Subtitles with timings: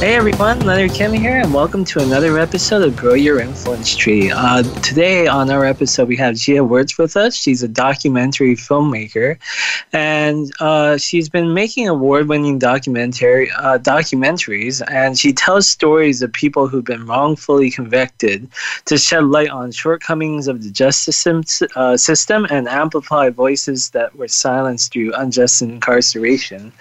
[0.00, 4.30] Hey everyone, Leonard Kim here, and welcome to another episode of Grow Your Influence Tree.
[4.30, 7.36] Uh, today on our episode, we have Jia Wertz with us.
[7.36, 9.36] She's a documentary filmmaker,
[9.92, 16.66] and uh, she's been making award-winning documentary uh, documentaries, and she tells stories of people
[16.66, 18.48] who've been wrongfully convicted
[18.86, 24.16] to shed light on shortcomings of the justice system, uh, system and amplify voices that
[24.16, 26.72] were silenced through unjust incarceration.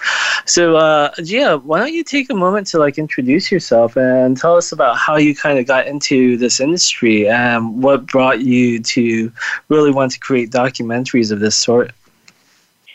[0.45, 4.55] So, uh, Jia, why don't you take a moment to like introduce yourself and tell
[4.55, 9.31] us about how you kind of got into this industry and what brought you to
[9.67, 11.91] really want to create documentaries of this sort.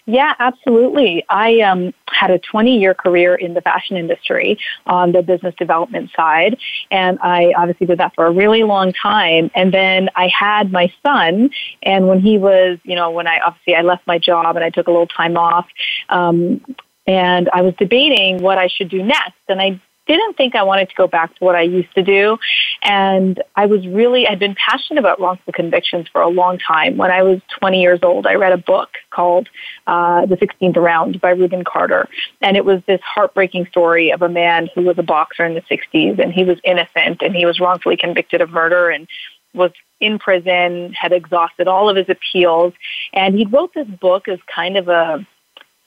[0.06, 1.24] Yeah, absolutely.
[1.28, 4.56] I um, had a 20 year career in the fashion industry
[4.86, 6.58] on the business development side.
[6.92, 9.50] And I obviously did that for a really long time.
[9.56, 11.50] And then I had my son.
[11.82, 14.70] And when he was, you know, when I obviously I left my job and I
[14.70, 15.66] took a little time off,
[16.08, 16.60] um,
[17.06, 19.40] and I was debating what I should do next.
[19.48, 22.38] And I didn't think I wanted to go back to what I used to do.
[22.82, 26.96] And I was really, I'd been passionate about wrongful convictions for a long time.
[26.96, 29.48] When I was 20 years old, I read a book called
[29.86, 32.08] uh, The 16th Round by Rubin Carter.
[32.42, 35.62] And it was this heartbreaking story of a man who was a boxer in the
[35.62, 39.08] 60s and he was innocent and he was wrongfully convicted of murder and
[39.54, 42.74] was in prison, had exhausted all of his appeals.
[43.12, 45.26] And he wrote this book as kind of a,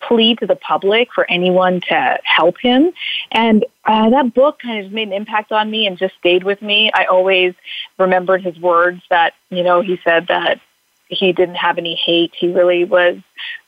[0.01, 2.91] plea to the public for anyone to help him.
[3.31, 6.61] And uh, that book kind of made an impact on me and just stayed with
[6.61, 6.91] me.
[6.93, 7.53] I always
[7.97, 10.59] remembered his words that, you know, he said that
[11.09, 12.33] he didn't have any hate.
[12.37, 13.17] He really was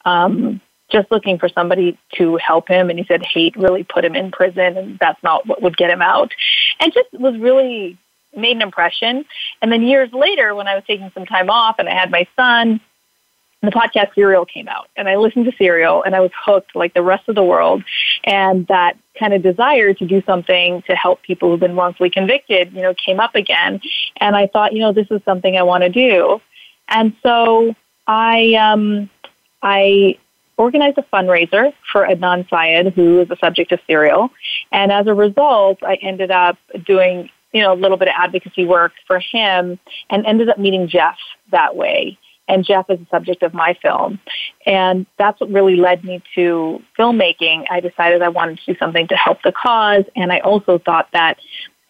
[0.05, 2.89] um, just looking for somebody to help him.
[2.89, 5.89] And he said hate really put him in prison and that's not what would get
[5.89, 6.31] him out.
[6.79, 7.97] And just was really
[8.35, 9.25] made an impression.
[9.61, 12.27] And then years later, when I was taking some time off and I had my
[12.35, 12.79] son,
[13.61, 16.93] the podcast Serial came out and I listened to Serial and I was hooked like
[16.93, 17.83] the rest of the world.
[18.23, 22.71] And that kind of desire to do something to help people who've been wrongfully convicted,
[22.73, 23.81] you know, came up again.
[24.17, 26.39] And I thought, you know, this is something I want to do.
[26.87, 27.75] And so
[28.07, 29.09] I, um,
[29.61, 30.17] I
[30.57, 34.29] organized a fundraiser for Adnan Syed, who is the subject of Serial.
[34.71, 38.65] And as a result, I ended up doing, you know, a little bit of advocacy
[38.65, 41.17] work for him and ended up meeting Jeff
[41.51, 42.17] that way
[42.49, 44.19] and Jeff is the subject of my film.
[44.65, 47.65] And that's what really led me to filmmaking.
[47.69, 51.07] I decided I wanted to do something to help the cause, and I also thought
[51.13, 51.37] that,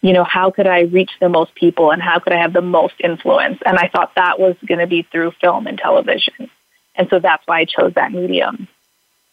[0.02, 2.62] you know, how could I reach the most people and how could I have the
[2.62, 3.58] most influence?
[3.66, 6.50] And I thought that was going to be through film and television.
[6.94, 8.68] And so that's why I chose that medium.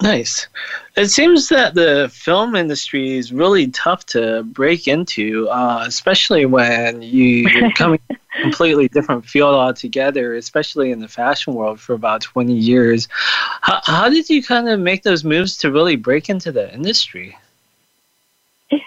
[0.02, 0.48] Nice.
[0.96, 7.02] It seems that the film industry is really tough to break into, uh, especially when
[7.02, 8.00] you, you're coming
[8.42, 13.08] completely different field altogether, especially in the fashion world for about 20 years.
[13.62, 17.38] How, how did you kind of make those moves to really break into the industry?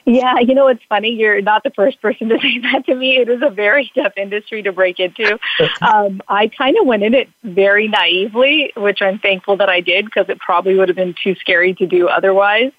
[0.05, 1.11] Yeah, you know, it's funny.
[1.11, 3.17] You're not the first person to say that to me.
[3.17, 5.39] It is a very tough industry to break into.
[5.83, 10.05] Um, I kind of went in it very naively, which I'm thankful that I did
[10.05, 12.73] because it probably would have been too scary to do otherwise.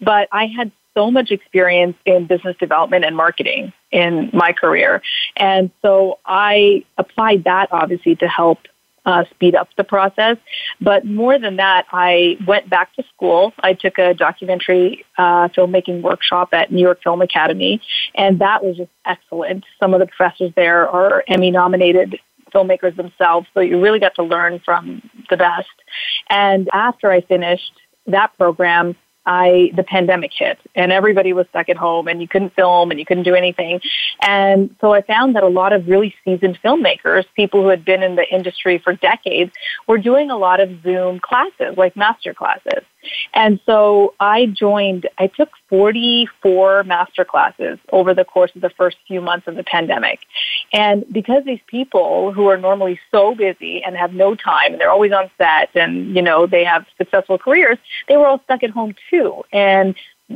[0.00, 5.02] But I had so much experience in business development and marketing in my career.
[5.36, 8.58] And so I applied that obviously to help
[9.04, 10.36] uh, speed up the process.
[10.80, 13.52] But more than that, I went back to school.
[13.60, 17.80] I took a documentary uh, filmmaking workshop at New York Film Academy,
[18.16, 19.64] and that was just excellent.
[19.78, 22.18] Some of the professors there are Emmy nominated
[22.52, 25.68] filmmakers themselves, so you really got to learn from the best.
[26.28, 27.72] And after I finished
[28.08, 32.54] that program, I the pandemic hit and everybody was stuck at home and you couldn't
[32.54, 33.80] film and you couldn't do anything.
[34.22, 38.02] And so I found that a lot of really seasoned filmmakers, people who had been
[38.02, 39.52] in the industry for decades,
[39.88, 42.84] were doing a lot of Zoom classes, like master classes.
[43.34, 48.96] And so I joined, I took 44 master classes over the course of the first
[49.06, 50.20] few months of the pandemic.
[50.72, 54.90] And because these people who are normally so busy and have no time and they're
[54.90, 58.70] always on set and, you know, they have successful careers, they were all stuck at
[58.70, 59.42] home too.
[59.52, 59.94] And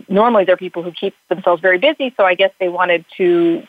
[0.09, 2.15] normally they're people who keep themselves very busy.
[2.17, 3.63] So I guess they wanted to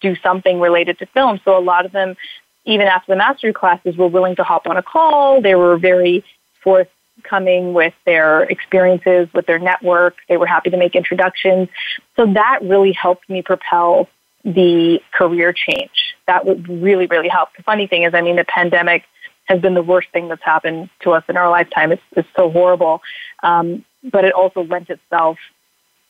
[0.00, 1.40] do something related to film.
[1.44, 2.16] So a lot of them,
[2.64, 5.40] even after the mastery classes, were willing to hop on a call.
[5.40, 6.24] They were very
[6.62, 6.88] forth
[7.22, 10.16] coming with their experiences, with their network.
[10.28, 11.68] They were happy to make introductions.
[12.16, 14.08] So that really helped me propel
[14.44, 17.48] the career change that would really, really help.
[17.56, 19.04] The funny thing is, I mean, the pandemic
[19.46, 21.92] has been the worst thing that's happened to us in our lifetime.
[21.92, 23.00] It's, it's so horrible.
[23.42, 25.38] Um, but it also lent itself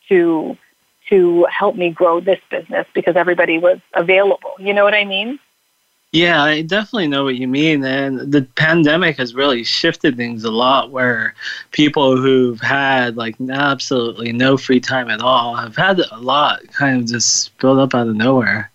[0.09, 0.57] to
[1.09, 4.51] to help me grow this business because everybody was available.
[4.59, 5.39] You know what I mean?
[6.13, 7.83] Yeah, I definitely know what you mean.
[7.83, 11.35] And the pandemic has really shifted things a lot where
[11.71, 17.01] people who've had like absolutely no free time at all have had a lot kind
[17.01, 18.71] of just build up out of nowhere.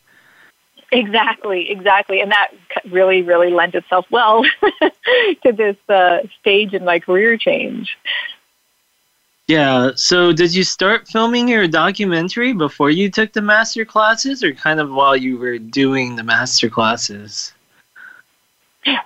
[0.93, 2.20] Exactly, exactly.
[2.20, 2.49] And that
[2.90, 4.44] really, really lent itself well
[5.43, 7.96] to this uh, stage in my career change.
[9.48, 9.90] Yeah.
[9.96, 14.80] So, did you start filming your documentary before you took the master classes, or kind
[14.80, 17.52] of while you were doing the master classes?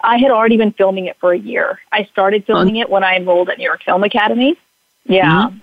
[0.03, 1.81] I had already been filming it for a year.
[1.93, 4.57] I started filming it when I enrolled at New York Film Academy.
[5.05, 5.49] Yeah.
[5.49, 5.59] Mm-hmm.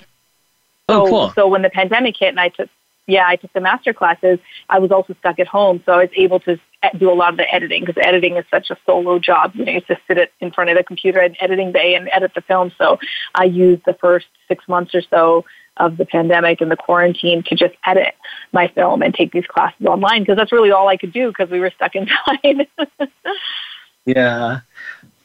[0.90, 1.32] Oh, so, cool.
[1.32, 2.70] So when the pandemic hit and I took
[3.08, 4.40] yeah, I took the master classes.
[4.70, 6.58] I was also stuck at home, so I was able to
[6.98, 9.52] do a lot of the editing because editing is such a solo job.
[9.56, 12.32] You know, you just sit in front of the computer at editing bay and edit
[12.36, 12.72] the film.
[12.78, 13.00] So
[13.36, 15.46] I used the first six months or so
[15.78, 18.14] of the pandemic and the quarantine to just edit
[18.52, 21.50] my film and take these classes online because that's really all I could do because
[21.50, 22.68] we were stuck inside.
[24.06, 24.60] yeah.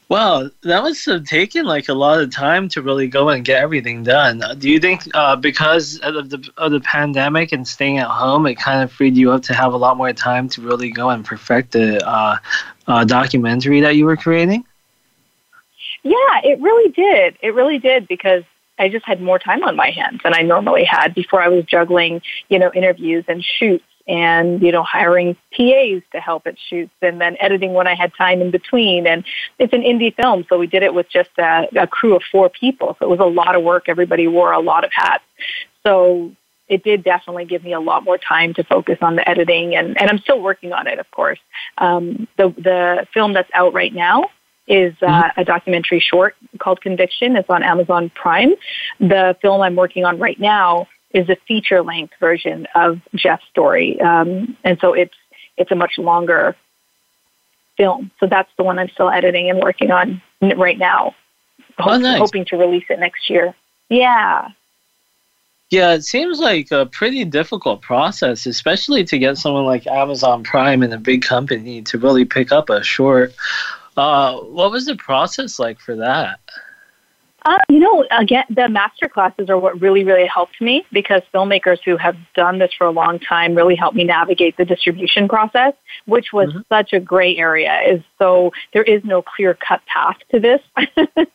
[0.09, 3.63] Well, that must have taken like a lot of time to really go and get
[3.63, 4.43] everything done.
[4.43, 8.47] Uh, do you think uh, because of the of the pandemic and staying at home,
[8.47, 11.11] it kind of freed you up to have a lot more time to really go
[11.11, 12.39] and perfect the uh,
[12.87, 14.65] uh, documentary that you were creating?
[16.03, 17.37] Yeah, it really did.
[17.43, 18.45] It really did because
[18.79, 21.67] I just had more time on my hands than I normally had before I was
[21.67, 26.93] juggling, you know, interviews and shoots and you know hiring PAs to help at shoots
[27.03, 29.23] and then editing when I had time in between and
[29.59, 32.49] it's an indie film so we did it with just a, a crew of four
[32.49, 35.25] people so it was a lot of work everybody wore a lot of hats
[35.85, 36.33] so
[36.69, 40.01] it did definitely give me a lot more time to focus on the editing and,
[40.01, 41.41] and I'm still working on it of course
[41.77, 44.25] um, the the film that's out right now
[44.67, 45.41] is uh, mm-hmm.
[45.41, 47.37] a documentary short called Conviction.
[47.37, 48.55] It's on Amazon Prime.
[49.01, 54.01] The film I'm working on right now is a feature length version of Jeff's story,
[54.01, 55.15] um, and so it's
[55.57, 56.57] it's a much longer
[57.77, 58.11] film.
[58.21, 61.15] So that's the one I'm still editing and working on right now.
[61.79, 62.19] Oh, nice.
[62.19, 63.55] Hoping to release it next year.
[63.89, 64.49] Yeah.
[65.71, 70.83] Yeah, it seems like a pretty difficult process, especially to get someone like Amazon Prime
[70.83, 73.35] and a big company to really pick up a short.
[73.97, 76.41] Uh, what was the process like for that?
[77.49, 81.79] Uh, you know, again, the master classes are what really, really helped me because filmmakers
[81.83, 85.73] who have done this for a long time really helped me navigate the distribution process,
[86.05, 86.61] which was mm-hmm.
[86.69, 87.81] such a gray area.
[87.89, 90.61] Is so there is no clear cut path to this.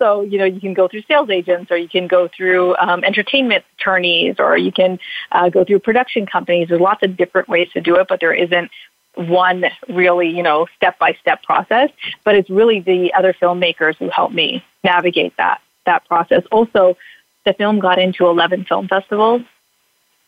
[0.00, 3.04] so you know, you can go through sales agents, or you can go through um,
[3.04, 4.98] entertainment attorneys, or you can
[5.30, 6.66] uh, go through production companies.
[6.70, 8.68] There's lots of different ways to do it, but there isn't
[9.16, 11.90] one really, you know, step by step process,
[12.24, 16.42] but it's really the other filmmakers who helped me navigate that that process.
[16.52, 16.96] Also,
[17.44, 19.42] the film got into 11 film festivals.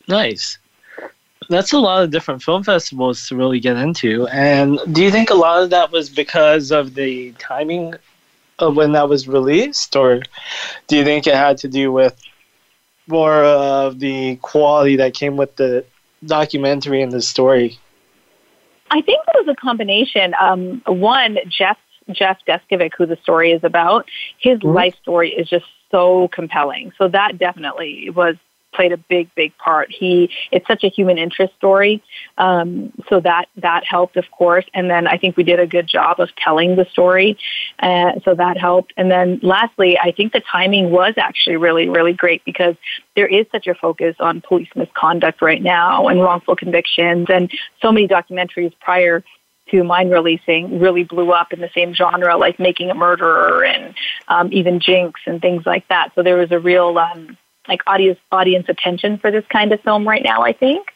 [0.07, 0.59] Nice.
[1.51, 4.27] That's a lot of different film festivals to really get into.
[4.29, 7.95] And do you think a lot of that was because of the timing
[8.59, 10.23] of when that was released, or
[10.89, 12.21] do you think it had to do with
[13.07, 15.85] more of the quality that came with the
[16.25, 17.79] documentary and the story?
[18.91, 20.35] I think it was a combination.
[20.41, 21.79] Um, one, Jeff
[22.11, 24.07] Jeff Deskovic, who the story is about,
[24.39, 24.69] his mm-hmm.
[24.69, 26.93] life story is just so compelling.
[26.99, 28.37] So that definitely was
[28.73, 29.91] played a big, big part.
[29.91, 32.03] He it's such a human interest story,
[32.37, 34.65] um, so that that helped, of course.
[34.75, 37.39] And then I think we did a good job of telling the story,
[37.81, 38.93] uh, so that helped.
[38.97, 42.77] And then lastly, I think the timing was actually really, really great because
[43.17, 47.51] there is such a focus on police misconduct right now and wrongful convictions, and
[47.83, 49.25] so many documentaries prior
[49.71, 53.95] to mine releasing really blew up in the same genre, like Making a Murderer and
[54.29, 56.13] um, even Jinx and things like that.
[56.15, 57.37] So there was a real um,
[57.69, 60.43] like audience audience attention for this kind of film right now.
[60.43, 60.89] I think.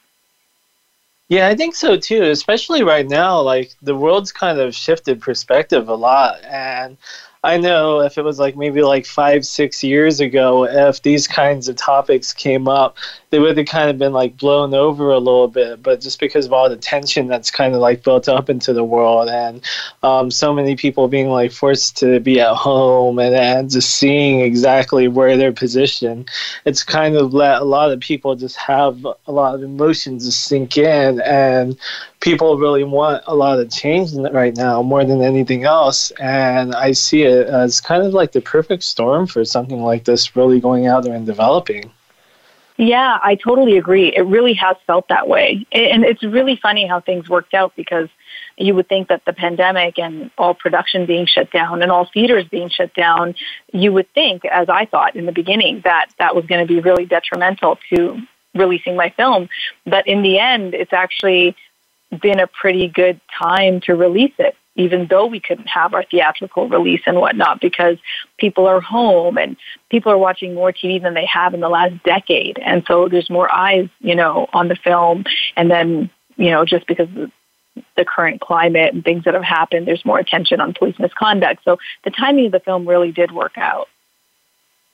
[1.28, 2.24] Yeah, I think so too.
[2.24, 6.96] Especially right now, like the world's kind of shifted perspective a lot, and
[7.44, 11.68] I know if it was like maybe like five, six years ago, if these kinds
[11.68, 12.96] of topics came up,
[13.30, 15.82] they would have kind of been like blown over a little bit.
[15.82, 18.84] But just because of all the tension that's kind of like built up into the
[18.84, 19.60] world and
[20.04, 24.40] um, so many people being like forced to be at home and, and just seeing
[24.40, 26.30] exactly where they're positioned,
[26.64, 30.44] it's kind of let a lot of people just have a lot of emotions just
[30.44, 31.20] sink in.
[31.22, 31.76] And
[32.22, 36.12] people really want a lot of change right now more than anything else.
[36.12, 40.34] And I see it as kind of like the perfect storm for something like this
[40.34, 41.90] really going out there and developing.
[42.78, 44.14] Yeah, I totally agree.
[44.16, 45.66] It really has felt that way.
[45.72, 48.08] And it's really funny how things worked out because
[48.56, 52.46] you would think that the pandemic and all production being shut down and all theaters
[52.48, 53.34] being shut down,
[53.72, 56.80] you would think, as I thought in the beginning, that that was going to be
[56.80, 58.20] really detrimental to
[58.54, 59.48] releasing my film.
[59.84, 61.56] But in the end, it's actually
[62.20, 66.68] been a pretty good time to release it, even though we couldn't have our theatrical
[66.68, 67.96] release and whatnot, because
[68.38, 69.56] people are home and
[69.90, 72.58] people are watching more TV than they have in the last decade.
[72.58, 75.24] And so there's more eyes, you know, on the film.
[75.56, 77.08] And then, you know, just because
[77.96, 81.62] the current climate and things that have happened, there's more attention on police misconduct.
[81.64, 83.88] So the timing of the film really did work out.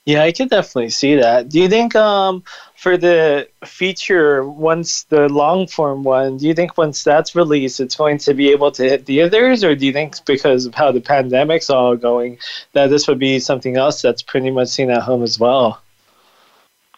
[0.08, 1.50] Yeah, I could definitely see that.
[1.50, 2.42] Do you think um,
[2.76, 7.94] for the feature, once the long form one, do you think once that's released, it's
[7.94, 11.02] going to be able to hit theaters, or do you think because of how the
[11.02, 12.38] pandemic's all going,
[12.72, 15.78] that this would be something else that's pretty much seen at home as well?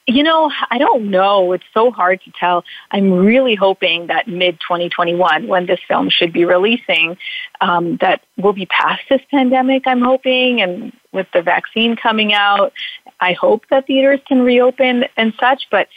[0.06, 1.50] You know, I don't know.
[1.52, 2.62] It's so hard to tell.
[2.92, 7.16] I'm really hoping that mid 2021, when this film should be releasing,
[7.60, 12.72] um, that we'll be past this pandemic, I'm hoping, and with the vaccine coming out,
[13.20, 15.88] I hope that theaters can reopen and such, but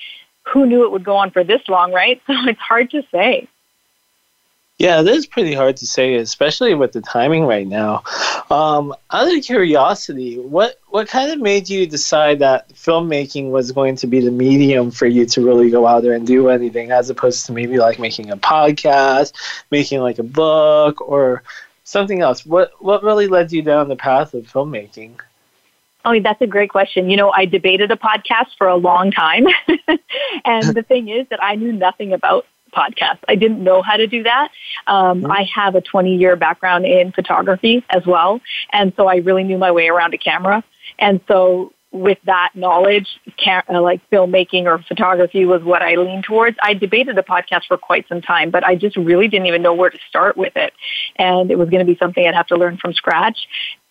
[0.43, 2.21] who knew it would go on for this long, right?
[2.27, 3.47] So it's hard to say.
[4.79, 8.03] Yeah, it is pretty hard to say, especially with the timing right now.
[8.49, 13.95] Um, out of curiosity, what what kind of made you decide that filmmaking was going
[13.97, 17.09] to be the medium for you to really go out there and do anything, as
[17.09, 19.33] opposed to maybe like making a podcast,
[19.69, 21.43] making like a book, or
[21.83, 22.45] something else?
[22.45, 25.19] What what really led you down the path of filmmaking?
[26.05, 27.09] Oh, that's a great question.
[27.09, 29.47] You know, I debated a podcast for a long time.
[30.45, 33.19] and the thing is that I knew nothing about podcasts.
[33.27, 34.49] I didn't know how to do that.
[34.87, 35.31] Um, mm-hmm.
[35.31, 38.41] I have a 20 year background in photography as well.
[38.73, 40.63] And so I really knew my way around a camera.
[40.99, 43.07] And so with that knowledge,
[43.47, 46.57] uh, like filmmaking or photography was what I leaned towards.
[46.63, 49.75] I debated a podcast for quite some time, but I just really didn't even know
[49.75, 50.73] where to start with it.
[51.17, 53.37] And it was going to be something I'd have to learn from scratch.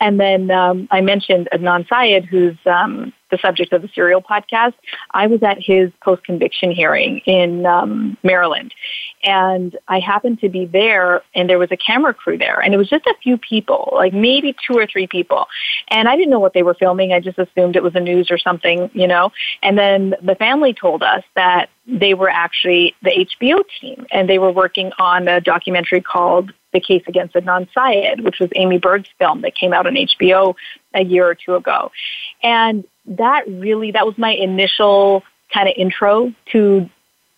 [0.02, 4.75] And then um, I mentioned Adnan Syed, who's um, the subject of the Serial podcast.
[5.12, 8.75] I was at his post conviction hearing in um, Maryland,
[9.23, 12.78] and I happened to be there, and there was a camera crew there, and it
[12.78, 15.47] was just a few people, like maybe two or three people.
[15.87, 17.12] And I didn't know what they were filming.
[17.12, 19.30] I just assumed it was a news or something, you know.
[19.62, 24.39] And then the family told us that they were actually the HBO team, and they
[24.39, 29.09] were working on a documentary called the case against Adnan Syed, which was Amy Berg's
[29.19, 30.55] film that came out on HBO
[30.95, 31.91] a year or two ago.
[32.43, 35.23] And that really, that was my initial
[35.53, 36.89] kind of intro to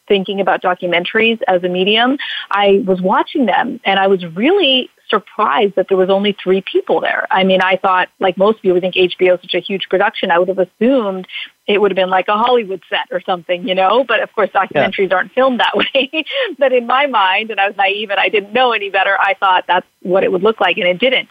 [0.06, 2.18] thinking about documentaries as a medium.
[2.50, 7.00] I was watching them and I was really surprised that there was only three people
[7.00, 7.26] there.
[7.30, 10.30] I mean, I thought, like most people, would think HBO is such a huge production.
[10.30, 11.26] I would have assumed
[11.66, 14.04] it would have been like a Hollywood set or something, you know.
[14.04, 15.16] But of course, documentaries yeah.
[15.16, 16.24] aren't filmed that way.
[16.58, 19.34] but in my mind, and I was naive and I didn't know any better, I
[19.34, 21.28] thought that's what it would look like, and it didn't.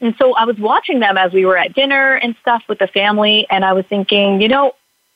[0.00, 2.88] And so I was watching them as we were at dinner and stuff with the
[2.88, 4.74] family, and I was thinking, you know,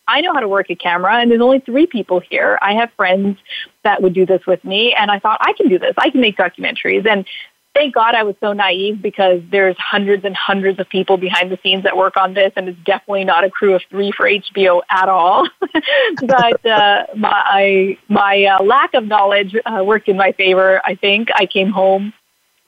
[0.09, 2.59] I know how to work a camera, and there's only three people here.
[2.63, 3.39] I have friends
[3.85, 5.93] that would do this with me, and I thought I can do this.
[5.99, 7.27] I can make documentaries, and
[7.75, 11.59] thank God I was so naive because there's hundreds and hundreds of people behind the
[11.63, 14.81] scenes that work on this, and it's definitely not a crew of three for HBO
[14.91, 15.49] at all.
[16.23, 20.81] but uh, my my uh, lack of knowledge uh, worked in my favor.
[20.85, 22.13] I think I came home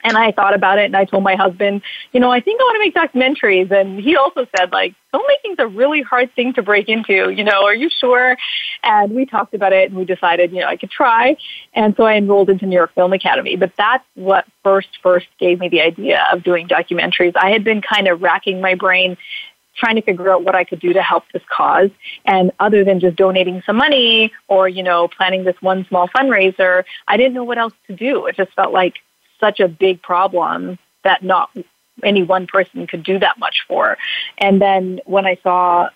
[0.02, 2.64] and I thought about it and I told my husband, you know, I think I
[2.64, 3.70] want to make documentaries.
[3.70, 7.64] And he also said, like, filmmaking's a really hard thing to break into, you know,
[7.64, 8.36] are you sure?
[8.82, 11.36] And we talked about it and we decided, you know, I could try.
[11.74, 13.56] And so I enrolled into New York Film Academy.
[13.56, 17.36] But that's what first, first gave me the idea of doing documentaries.
[17.36, 19.16] I had been kind of racking my brain
[19.76, 21.90] trying to figure out what I could do to help this cause.
[22.26, 26.84] And other than just donating some money or, you know, planning this one small fundraiser,
[27.08, 28.26] I didn't know what else to do.
[28.26, 28.94] It just felt like
[29.40, 31.50] such a big problem that not
[32.02, 33.98] any one person could do that much for.
[34.38, 35.88] And then when I saw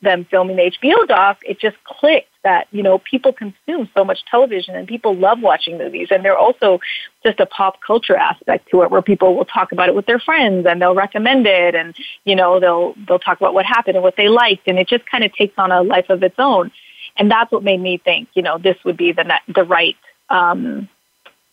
[0.00, 4.24] them filming the HBO doc, it just clicked that, you know, people consume so much
[4.30, 6.08] television and people love watching movies.
[6.10, 6.78] And there are also
[7.24, 10.20] just a pop culture aspect to it where people will talk about it with their
[10.20, 14.04] friends and they'll recommend it and, you know, they'll they'll talk about what happened and
[14.04, 16.70] what they liked and it just kind of takes on a life of its own.
[17.16, 19.96] And that's what made me think, you know, this would be the the right
[20.30, 20.88] um,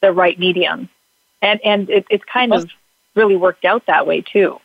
[0.01, 0.89] the right medium
[1.45, 2.69] and and it, it's kind of
[3.13, 4.59] really worked out that way too.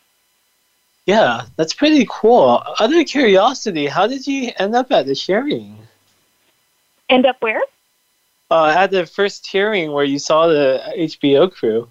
[1.07, 2.63] Yeah, that's pretty cool.
[2.79, 5.77] Other curiosity, how did you end up at the hearing?
[7.09, 7.61] End up where?
[8.51, 11.89] Uh, at the first hearing where you saw the HBO crew.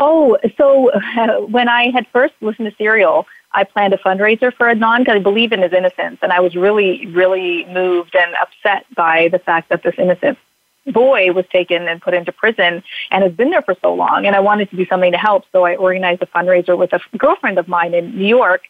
[0.00, 4.66] Oh, so uh, when I had first listened to Serial, I planned a fundraiser for
[4.66, 8.86] Adnan because I believe in his innocence, and I was really, really moved and upset
[8.94, 10.38] by the fact that this innocent
[10.86, 14.26] boy was taken and put into prison and has been there for so long.
[14.26, 17.00] And I wanted to do something to help, so I organized a fundraiser with a
[17.16, 18.62] girlfriend of mine in New York.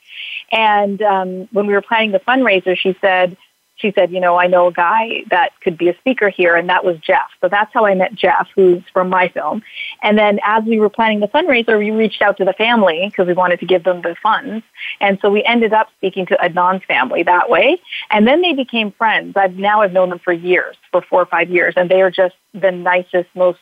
[0.52, 3.37] And um, when we were planning the fundraiser, she said,
[3.76, 6.69] she said, you know, I know a guy that could be a speaker here, and
[6.69, 7.31] that was Jeff.
[7.40, 9.62] So that's how I met Jeff, who's from my film.
[10.02, 13.26] And then as we were planning the fundraiser, we reached out to the family because
[13.26, 14.64] we wanted to give them the funds.
[15.00, 17.81] And so we ended up speaking to Adnan's family that way.
[18.11, 19.37] And then they became friends.
[19.37, 22.11] I've now I've known them for years, for four or five years, and they are
[22.11, 23.59] just the nicest, most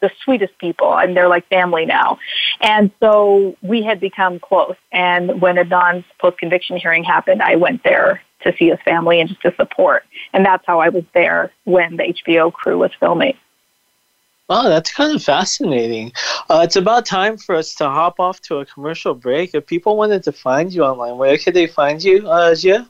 [0.00, 2.18] the sweetest people and they're like family now.
[2.60, 4.74] And so we had become close.
[4.90, 9.28] And when Adnan's post conviction hearing happened, I went there to see his family and
[9.28, 10.04] just to support.
[10.32, 13.36] And that's how I was there when the HBO crew was filming.
[14.48, 16.12] Wow, that's kind of fascinating.
[16.50, 19.54] Uh, it's about time for us to hop off to a commercial break.
[19.54, 22.86] If people wanted to find you online, where could they find you, uh, Jia?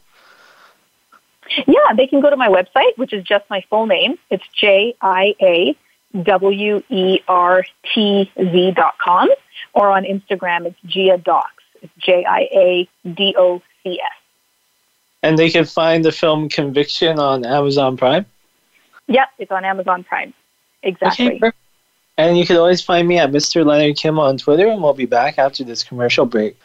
[1.67, 4.19] Yeah, they can go to my website, which is just my full name.
[4.31, 5.77] It's J I A
[6.23, 9.29] W E R T Z dot com,
[9.75, 11.63] or on Instagram, it's Jia Docs.
[11.83, 14.22] It's J I A D O C S.
[15.23, 18.27] And they can find the film Conviction on Amazon Prime?
[19.07, 20.35] Yep, it's on Amazon Prime.
[20.83, 21.39] Exactly.
[21.43, 21.53] Okay,
[22.19, 23.65] and you can always find me at Mr.
[23.65, 26.57] Leonard Kim on Twitter, and we'll be back after this commercial break.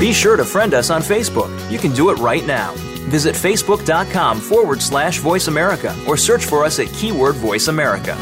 [0.00, 1.70] Be sure to friend us on Facebook.
[1.70, 2.74] You can do it right now.
[3.08, 8.16] Visit facebook.com forward slash voice America or search for us at keyword voice America.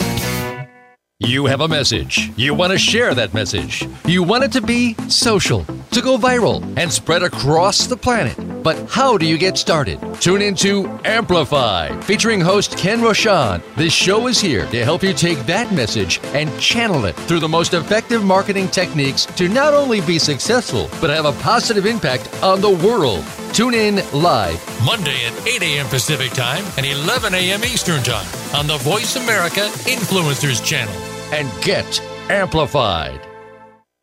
[1.25, 2.33] You have a message.
[2.37, 3.87] You want to share that message.
[4.07, 8.37] You want it to be social, to go viral, and spread across the planet.
[8.63, 9.99] But how do you get started?
[10.21, 13.63] Tune into Amplify, featuring host Ken Rochon.
[13.75, 17.49] This show is here to help you take that message and channel it through the
[17.49, 22.61] most effective marketing techniques to not only be successful, but have a positive impact on
[22.61, 23.25] the world.
[23.53, 25.87] Tune in live Monday at 8 a.m.
[25.87, 27.65] Pacific Time and 11 a.m.
[27.65, 30.95] Eastern Time on the Voice America Influencers channel
[31.33, 33.32] and get amplified.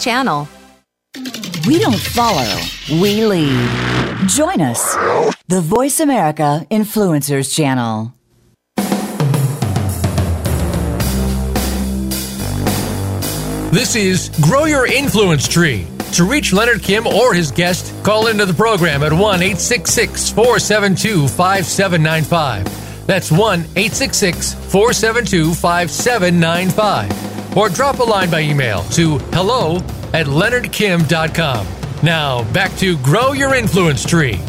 [0.00, 0.48] channel.
[1.66, 2.58] We don't follow,
[2.90, 4.28] we lead.
[4.28, 4.94] Join us,
[5.48, 8.14] the Voice America Influencers channel.
[13.72, 15.86] This is Grow Your Influence Tree.
[16.14, 21.28] To reach Leonard Kim or his guest, call into the program at 1 866 472
[21.28, 23.06] 5795.
[23.06, 29.76] That's 1 866 472 5795 or drop a line by email to hello
[30.12, 31.66] at leonardkim.com.
[32.02, 34.40] Now, back to Grow Your Influence Tree.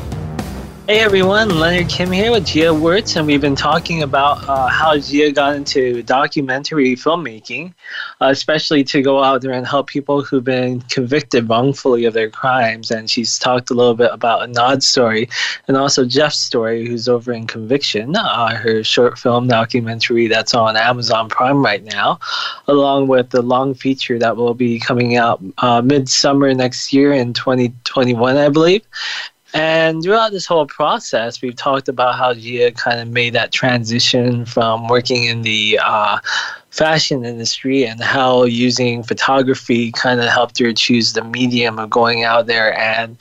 [0.91, 4.97] Hey everyone, Leonard Kim here with Jia Wertz, and we've been talking about uh, how
[4.97, 7.73] Jia got into documentary filmmaking,
[8.19, 12.29] uh, especially to go out there and help people who've been convicted wrongfully of their
[12.29, 12.91] crimes.
[12.91, 15.29] And she's talked a little bit about Adnan's story
[15.69, 20.75] and also Jeff's story, who's over in Conviction, uh, her short film documentary that's on
[20.75, 22.19] Amazon Prime right now,
[22.67, 27.31] along with the long feature that will be coming out uh, midsummer next year in
[27.31, 28.81] 2021, I believe.
[29.53, 34.45] And throughout this whole process, we've talked about how Jia kind of made that transition
[34.45, 36.19] from working in the uh,
[36.69, 42.23] fashion industry and how using photography kind of helped her choose the medium of going
[42.23, 43.17] out there and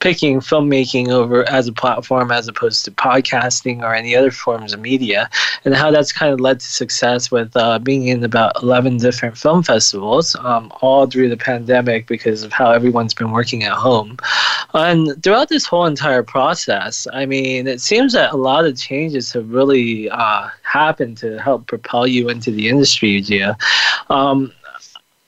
[0.00, 4.80] picking filmmaking over as a platform as opposed to podcasting or any other forms of
[4.80, 5.28] media,
[5.64, 9.36] and how that's kind of led to success with uh, being in about 11 different
[9.36, 14.16] film festivals, um, all through the pandemic because of how everyone's been working at home.
[14.74, 19.32] And throughout this whole entire process, I mean, it seems that a lot of changes
[19.32, 23.56] have really uh, happened to help propel you into the industry, Jia.
[24.10, 24.52] Um,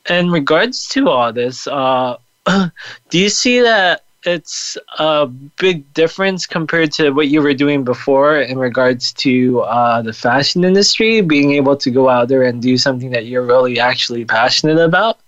[0.09, 6.92] in regards to all this, uh, do you see that it's a big difference compared
[6.92, 11.76] to what you were doing before in regards to uh, the fashion industry, being able
[11.76, 15.18] to go out there and do something that you're really actually passionate about?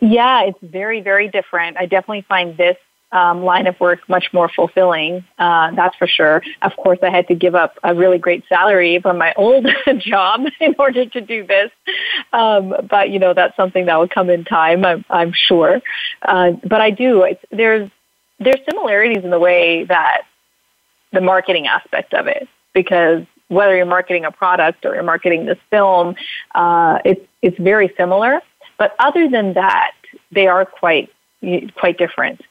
[0.00, 1.76] Yeah, it's very, very different.
[1.78, 2.76] I definitely find this
[3.12, 5.24] um, line of work much more fulfilling.
[5.38, 6.42] Uh, that's for sure.
[6.62, 9.66] Of course, I had to give up a really great salary from my old
[9.98, 11.70] job in order to do this.
[12.32, 14.84] Um, but you know, that's something that will come in time.
[14.84, 15.80] I'm, I'm sure.
[16.22, 17.22] Uh, but I do.
[17.22, 17.90] It's, there's
[18.38, 20.22] there's similarities in the way that
[21.12, 25.58] the marketing aspect of it, because whether you're marketing a product or you're marketing this
[25.70, 26.16] film,
[26.54, 28.40] uh, it's it's very similar.
[28.78, 29.92] But other than that,
[30.32, 31.10] they are quite
[31.76, 32.42] quite different.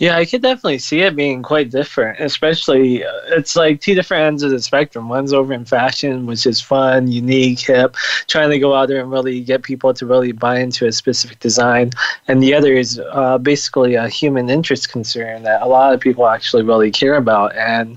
[0.00, 4.24] Yeah, I could definitely see it being quite different, especially uh, it's like two different
[4.24, 5.08] ends of the spectrum.
[5.08, 7.94] One's over in fashion, which is fun, unique, hip,
[8.26, 11.38] trying to go out there and really get people to really buy into a specific
[11.38, 11.90] design.
[12.26, 16.26] And the other is uh, basically a human interest concern that a lot of people
[16.26, 17.54] actually really care about.
[17.54, 17.96] And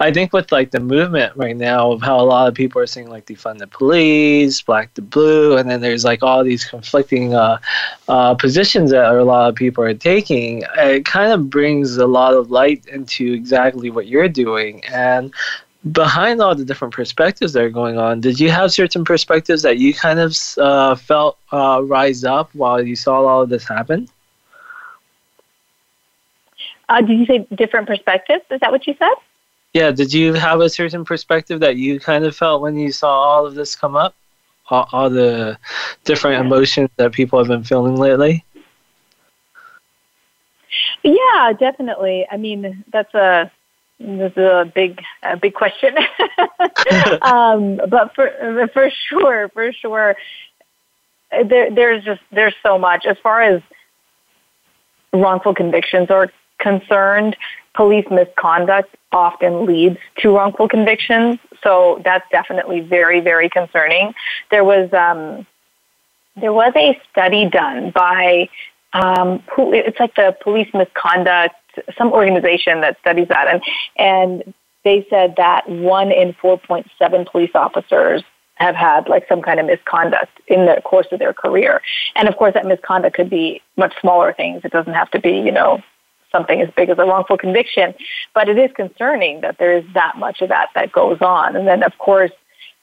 [0.00, 2.86] I think with like the movement right now of how a lot of people are
[2.86, 7.34] saying like defund the police, black the blue, and then there's like all these conflicting
[7.34, 7.58] uh,
[8.08, 12.06] uh, positions that a lot of people are taking, it kind of of brings a
[12.06, 14.84] lot of light into exactly what you're doing.
[14.86, 15.32] And
[15.92, 19.78] behind all the different perspectives that are going on, did you have certain perspectives that
[19.78, 24.08] you kind of uh, felt uh, rise up while you saw all of this happen?
[26.88, 28.44] Uh, did you say different perspectives?
[28.50, 29.14] Is that what you said?
[29.72, 29.90] Yeah.
[29.90, 33.46] Did you have a certain perspective that you kind of felt when you saw all
[33.46, 34.14] of this come up?
[34.70, 35.58] All, all the
[36.04, 38.44] different emotions that people have been feeling lately?
[41.04, 42.26] Yeah, definitely.
[42.30, 43.50] I mean, that's a
[44.00, 45.94] that's a big a big question.
[47.22, 50.16] um, but for for sure, for sure,
[51.30, 53.62] there there's just there's so much as far as
[55.12, 57.36] wrongful convictions are concerned.
[57.74, 64.14] Police misconduct often leads to wrongful convictions, so that's definitely very very concerning.
[64.50, 65.46] There was um,
[66.36, 68.48] there was a study done by
[68.94, 71.54] um, it's like the police misconduct,
[71.98, 73.62] some organization that studies that, and
[73.96, 74.54] and
[74.84, 78.22] they said that one in 4.7 police officers
[78.56, 81.82] have had like some kind of misconduct in the course of their career.
[82.14, 84.60] And of course, that misconduct could be much smaller things.
[84.64, 85.82] It doesn't have to be, you know,
[86.30, 87.94] something as big as a wrongful conviction.
[88.34, 91.56] But it is concerning that there is that much of that that goes on.
[91.56, 92.32] And then, of course,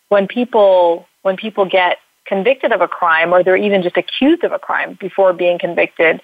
[0.09, 4.51] when people when people get convicted of a crime or they're even just accused of
[4.51, 6.21] a crime before being convicted,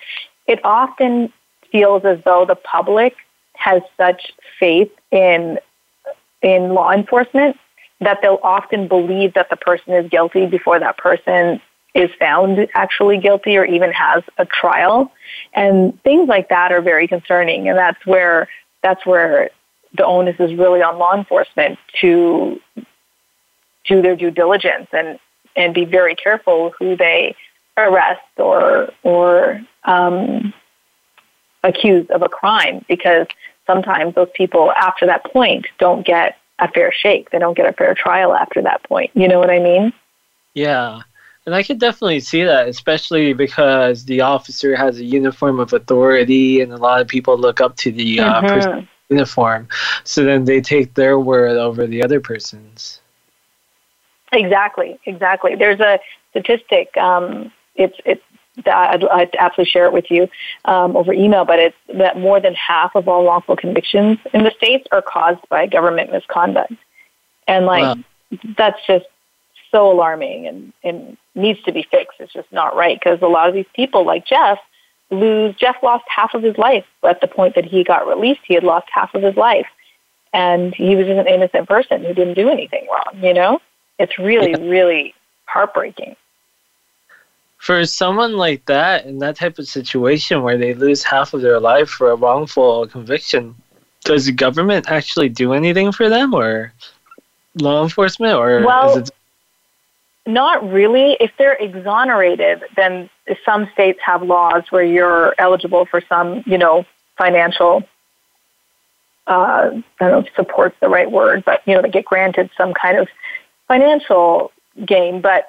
[0.47, 1.31] it often
[1.71, 3.15] feels as though the public
[3.53, 5.59] has such faith in
[6.41, 7.57] in law enforcement
[7.99, 11.59] that they'll often believe that the person is guilty before that person
[11.95, 15.11] is found actually guilty or even has a trial.
[15.53, 18.47] And things like that are very concerning and that's where
[18.83, 19.49] that's where
[19.95, 22.61] the onus is really on law enforcement to
[23.85, 25.19] do their due diligence and
[25.57, 27.35] and be very careful who they
[27.77, 30.53] arrest or or um,
[31.63, 33.27] accuse of a crime because
[33.65, 37.29] sometimes those people after that point don't get a fair shake.
[37.29, 39.11] They don't get a fair trial after that point.
[39.13, 39.93] You know what I mean?
[40.53, 41.01] Yeah.
[41.45, 46.59] And I could definitely see that, especially because the officer has a uniform of authority,
[46.59, 48.85] and a lot of people look up to the uh, mm-hmm.
[49.09, 49.69] uniform.
[50.03, 52.99] So then they take their word over the other person's.
[54.31, 55.55] Exactly, exactly.
[55.55, 55.99] There's a
[56.31, 56.95] statistic.
[56.97, 58.21] Um, it's it's
[58.65, 60.27] I'd, I'd absolutely share it with you
[60.65, 64.51] um, over email, but it's that more than half of all wrongful convictions in the
[64.51, 66.73] states are caused by government misconduct,
[67.47, 68.03] and like wow.
[68.57, 69.05] that's just
[69.71, 72.19] so alarming and and needs to be fixed.
[72.19, 74.57] It's just not right because a lot of these people, like Jeff,
[75.11, 75.55] lose.
[75.55, 78.41] Jeff lost half of his life at the point that he got released.
[78.43, 79.67] He had lost half of his life,
[80.33, 83.23] and he was just an innocent person who didn't do anything wrong.
[83.23, 83.61] You know.
[83.99, 84.69] It's really, yeah.
[84.69, 85.13] really
[85.45, 86.15] heartbreaking.
[87.57, 91.59] For someone like that, in that type of situation where they lose half of their
[91.59, 93.55] life for a wrongful conviction,
[94.03, 96.71] does the government actually do anything for them or
[97.55, 99.09] law enforcement or well, it...
[100.25, 101.17] not really.
[101.19, 103.09] If they're exonerated, then
[103.43, 106.85] some states have laws where you're eligible for some, you know,
[107.17, 107.83] financial.
[109.25, 112.49] Uh, I don't know if support's the right word, but you know, they get granted
[112.55, 113.09] some kind of
[113.67, 114.51] financial
[114.85, 115.21] gain.
[115.21, 115.47] But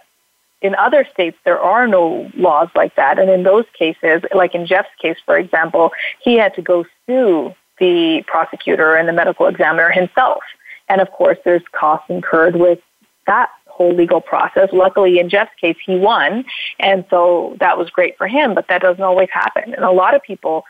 [0.61, 3.19] in other states, there are no laws like that.
[3.19, 7.55] And in those cases, like in Jeff's case, for example, he had to go sue
[7.79, 10.43] the prosecutor and the medical examiner himself.
[10.89, 12.81] And of course, there's costs incurred with
[13.27, 14.69] that whole legal process.
[14.73, 16.45] Luckily, in Jeff's case, he won.
[16.81, 19.75] And so that was great for him, but that doesn't always happen.
[19.75, 20.65] And a lot of people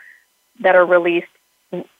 [0.59, 1.27] that are released,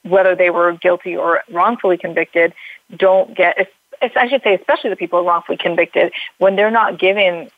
[0.02, 2.52] whether they were guilty or wrongfully convicted,
[2.96, 3.56] don't get,
[4.02, 7.50] I should say, especially the people wrongfully convicted, when they're not given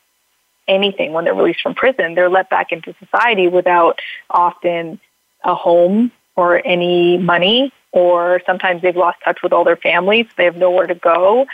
[0.68, 2.14] anything when they're released from prison.
[2.14, 4.00] They're let back into society without
[4.30, 5.00] often
[5.44, 10.26] a home or any money, or sometimes they've lost touch with all their families.
[10.36, 11.46] They have nowhere to go.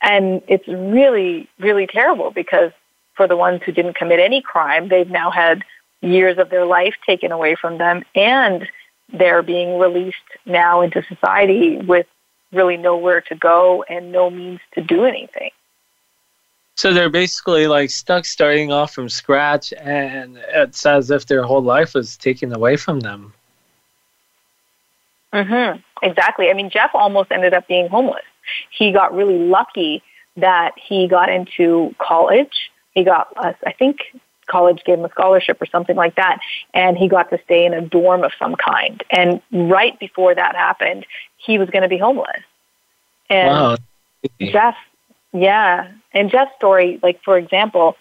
[0.00, 2.72] And it's really, really terrible because
[3.14, 5.62] for the ones who didn't commit any crime, they've now had
[6.00, 8.68] years of their life taken away from them and
[9.12, 12.06] they're being released now into society with
[12.52, 15.50] really nowhere to go and no means to do anything.
[16.76, 21.62] So they're basically like stuck starting off from scratch, and it's as if their whole
[21.62, 23.32] life was taken away from them.
[25.32, 25.80] Mm-hmm.
[26.02, 26.50] Exactly.
[26.50, 28.24] I mean, Jeff almost ended up being homeless.
[28.70, 30.02] He got really lucky
[30.36, 32.70] that he got into college.
[32.92, 33.98] He got, I think,
[34.46, 36.40] college gave him a scholarship or something like that,
[36.74, 39.02] and he got to stay in a dorm of some kind.
[39.10, 41.06] And right before that happened,
[41.44, 42.42] he was going to be homeless.
[43.30, 43.76] And wow.
[44.40, 44.76] Jeff
[45.34, 45.90] yeah.
[46.12, 47.96] And Jeff's story, like, for example,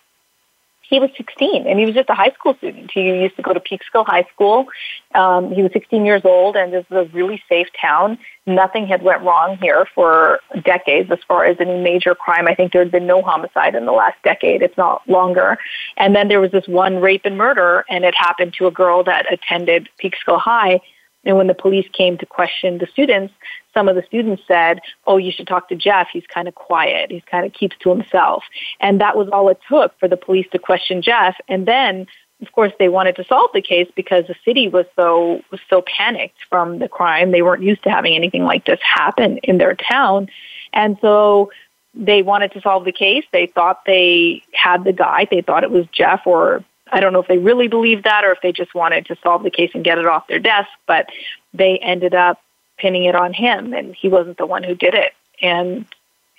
[0.88, 2.91] he was 16 and he was just a high school student.
[2.93, 4.67] He used to go to Peekskill High School.
[5.15, 8.19] Um, he was 16 years old and this is a really safe town.
[8.45, 12.47] Nothing had went wrong here for decades as far as any major crime.
[12.47, 15.58] I think there had been no homicide in the last decade, if not longer.
[15.97, 19.03] And then there was this one rape and murder and it happened to a girl
[19.06, 20.79] that attended Peekskill High.
[21.25, 23.33] And when the police came to question the students,
[23.73, 26.07] some of the students said, oh, you should talk to Jeff.
[26.12, 27.12] He's kind of quiet.
[27.12, 28.43] He's kind of keeps to himself.
[28.79, 31.36] And that was all it took for the police to question Jeff.
[31.47, 32.07] And then,
[32.41, 35.81] of course, they wanted to solve the case because the city was so, was so
[35.83, 37.31] panicked from the crime.
[37.31, 40.29] They weren't used to having anything like this happen in their town.
[40.73, 41.51] And so
[41.95, 43.23] they wanted to solve the case.
[43.31, 45.27] They thought they had the guy.
[45.29, 48.32] They thought it was Jeff or I don't know if they really believed that or
[48.32, 51.10] if they just wanted to solve the case and get it off their desk, but
[51.51, 52.39] they ended up
[52.77, 55.13] pinning it on him and he wasn't the one who did it.
[55.41, 55.86] And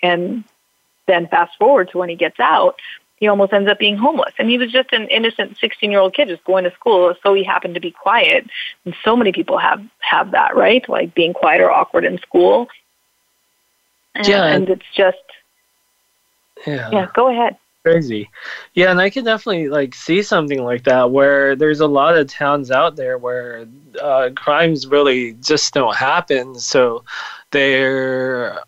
[0.01, 0.45] and
[1.07, 2.79] then fast forward to when he gets out,
[3.17, 4.33] he almost ends up being homeless.
[4.39, 7.15] And he was just an innocent 16 year old kid just going to school.
[7.23, 8.47] So he happened to be quiet.
[8.85, 10.89] And so many people have, have that, right?
[10.89, 12.69] Like being quiet or awkward in school.
[14.15, 14.47] And, yeah.
[14.47, 15.19] And it's just,
[16.65, 16.91] yeah.
[16.93, 18.31] Yeah, go ahead crazy.
[18.73, 22.27] Yeah, and I can definitely like see something like that where there's a lot of
[22.29, 23.67] towns out there where
[24.01, 26.55] uh, crimes really just don't happen.
[26.55, 27.05] So
[27.51, 28.59] they're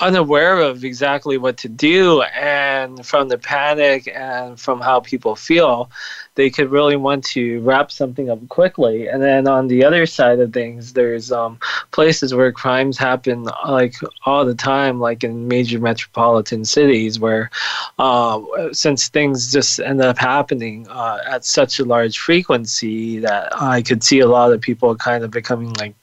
[0.00, 5.90] unaware of exactly what to do and from the panic and from how people feel
[6.34, 9.08] they could really want to wrap something up quickly.
[9.08, 11.58] And then on the other side of things there's um,
[11.90, 17.50] places where crimes happen like all the time like in major metropolitan cities where
[17.98, 18.40] uh,
[18.72, 24.02] since things just end up happening uh, at such a large frequency that i could
[24.02, 25.94] see a lot of people kind of becoming like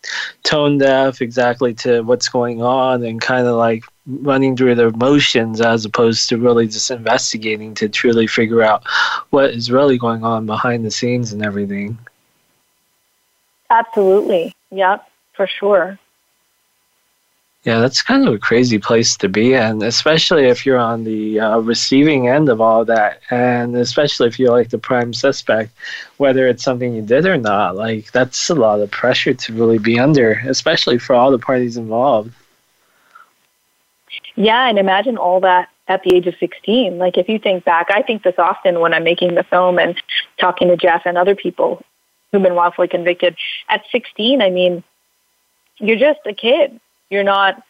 [0.43, 5.59] tone deaf exactly to what's going on and kind of like running through their motions
[5.59, 8.87] as opposed to really just investigating to truly figure out
[9.31, 11.97] what is really going on behind the scenes and everything.
[13.69, 14.55] Absolutely.
[14.71, 15.99] Yep, for sure.
[17.63, 21.41] Yeah, that's kind of a crazy place to be in, especially if you're on the
[21.41, 25.73] uh, receiving end of all that, and especially if you're like the prime suspect,
[26.15, 27.75] whether it's something you did or not.
[27.75, 31.75] Like, that's a lot of pressure to really be under, especially for all the parties
[31.75, 32.31] involved.
[34.37, 36.97] Yeah, and imagine all that at the age of 16.
[36.97, 39.99] Like if you think back, I think this often when I'm making the film and
[40.39, 41.83] talking to Jeff and other people
[42.31, 43.35] who've been wrongfully convicted.
[43.67, 44.83] At 16, I mean,
[45.79, 46.79] you're just a kid.
[47.09, 47.61] You're not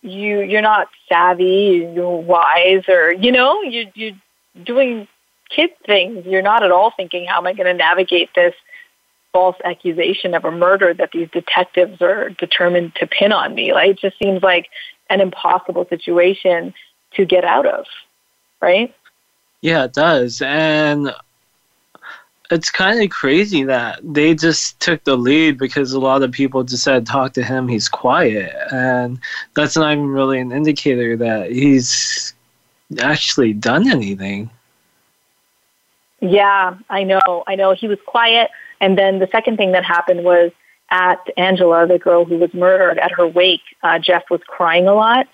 [0.00, 4.16] you you're not savvy, you're wise or you know, you you're
[4.64, 5.08] doing
[5.50, 6.24] kid things.
[6.24, 8.54] You're not at all thinking how am I going to navigate this
[9.32, 13.72] false accusation of a murder that these detectives are determined to pin on me.
[13.72, 14.68] Like it just seems like
[15.10, 16.74] an impossible situation
[17.14, 17.86] to get out of,
[18.60, 18.94] right?
[19.60, 20.42] Yeah, it does.
[20.42, 21.14] And
[22.50, 26.64] it's kind of crazy that they just took the lead because a lot of people
[26.64, 28.54] just said, talk to him, he's quiet.
[28.72, 29.18] And
[29.54, 32.34] that's not even really an indicator that he's
[33.00, 34.50] actually done anything.
[36.20, 37.44] Yeah, I know.
[37.46, 37.74] I know.
[37.74, 38.50] He was quiet.
[38.80, 40.50] And then the second thing that happened was
[40.90, 44.94] at Angela, the girl who was murdered, at her wake, uh, Jeff was crying a
[44.94, 45.26] lot.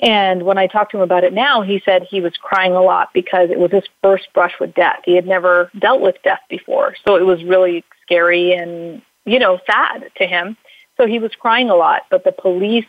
[0.00, 2.82] And when I talked to him about it now, he said he was crying a
[2.82, 5.00] lot because it was his first brush with death.
[5.04, 6.94] He had never dealt with death before.
[7.06, 10.56] So it was really scary and, you know, sad to him.
[10.96, 12.02] So he was crying a lot.
[12.10, 12.86] But the police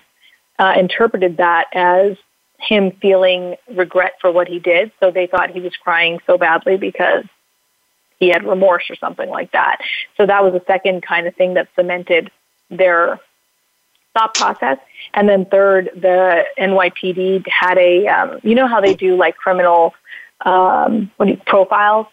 [0.59, 2.15] uh, interpreted that as
[2.59, 4.91] him feeling regret for what he did.
[4.99, 7.23] So they thought he was crying so badly because
[8.19, 9.77] he had remorse or something like that.
[10.17, 12.31] So that was the second kind of thing that cemented
[12.69, 13.19] their
[14.13, 14.77] thought process.
[15.13, 19.93] And then third, the NYPD had a, um, you know how they do like criminal
[20.45, 22.07] um, what do you, profiles,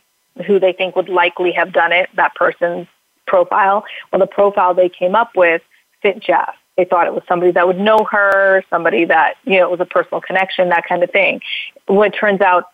[0.46, 2.86] who they think would likely have done it, that person's
[3.26, 3.84] profile.
[4.12, 5.62] Well, the profile they came up with
[6.02, 6.54] fit Jeff.
[6.76, 9.80] They thought it was somebody that would know her, somebody that, you know, it was
[9.80, 11.40] a personal connection, that kind of thing.
[11.86, 12.64] What turns out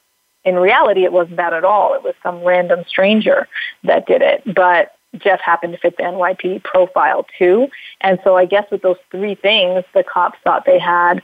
[0.44, 1.94] in reality, it wasn't that at all.
[1.94, 3.48] It was some random stranger
[3.84, 4.42] that did it.
[4.54, 7.68] But Jeff happened to fit the NYPD profile too.
[8.00, 11.22] And so I guess with those three things, the cops thought they had,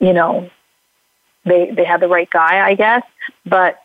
[0.00, 0.50] you know,
[1.44, 3.02] they, they had the right guy, I guess.
[3.44, 3.80] But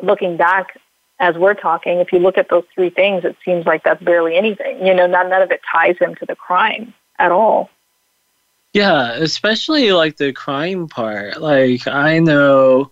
[0.00, 0.78] looking back,
[1.18, 4.36] as we're talking, if you look at those three things, it seems like that's barely
[4.36, 4.84] anything.
[4.84, 7.70] You know, none, none of it ties him to the crime at all.
[8.72, 11.40] Yeah, especially like the crime part.
[11.40, 12.90] Like, I know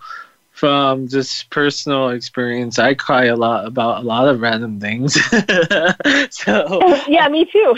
[0.60, 5.14] from just personal experience, I cry a lot about a lot of random things.
[6.30, 7.74] so yeah, me too.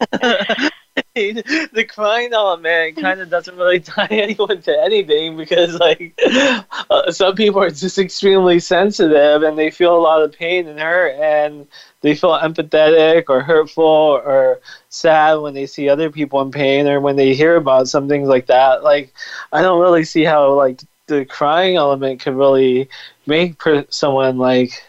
[1.14, 6.18] the crying element kind of doesn't really tie anyone to anything because like
[6.88, 10.80] uh, some people are just extremely sensitive and they feel a lot of pain and
[10.80, 11.68] hurt and
[12.00, 16.98] they feel empathetic or hurtful or sad when they see other people in pain or
[16.98, 19.12] when they hear about some things like that like
[19.52, 22.88] i don't really see how like the crying element could really
[23.26, 24.84] make per- someone like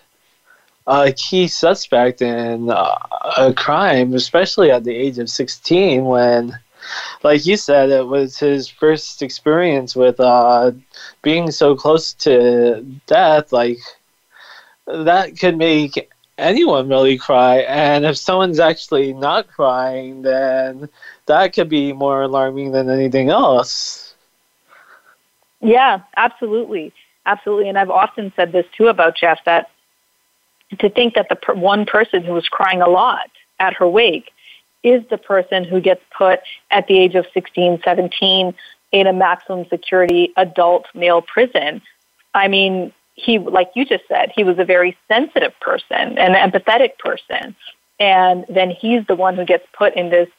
[0.87, 2.97] a key suspect in uh,
[3.37, 6.59] a crime, especially at the age of 16 when
[7.23, 10.71] like you said, it was his first experience with uh,
[11.21, 13.51] being so close to death.
[13.51, 13.79] Like
[14.87, 20.89] that could make anyone really cry, and if someone's actually not crying, then
[21.25, 24.08] that could be more alarming than anything else.
[25.61, 26.93] Yeah, absolutely.
[27.25, 27.69] Absolutely.
[27.69, 29.69] And I've often said this too about Jeff that
[30.79, 34.31] to think that the per- one person who was crying a lot at her wake
[34.83, 36.39] is the person who gets put
[36.71, 38.53] at the age of 16, 17
[38.91, 41.81] in a maximum security adult male prison.
[42.33, 46.97] I mean, he, like you just said, he was a very sensitive person, an empathetic
[46.97, 47.55] person.
[47.99, 50.29] And then he's the one who gets put in this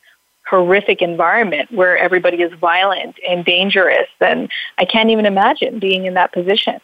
[0.50, 4.08] horrific environment where everybody is violent and dangerous.
[4.20, 6.80] And I can't even imagine being in that position.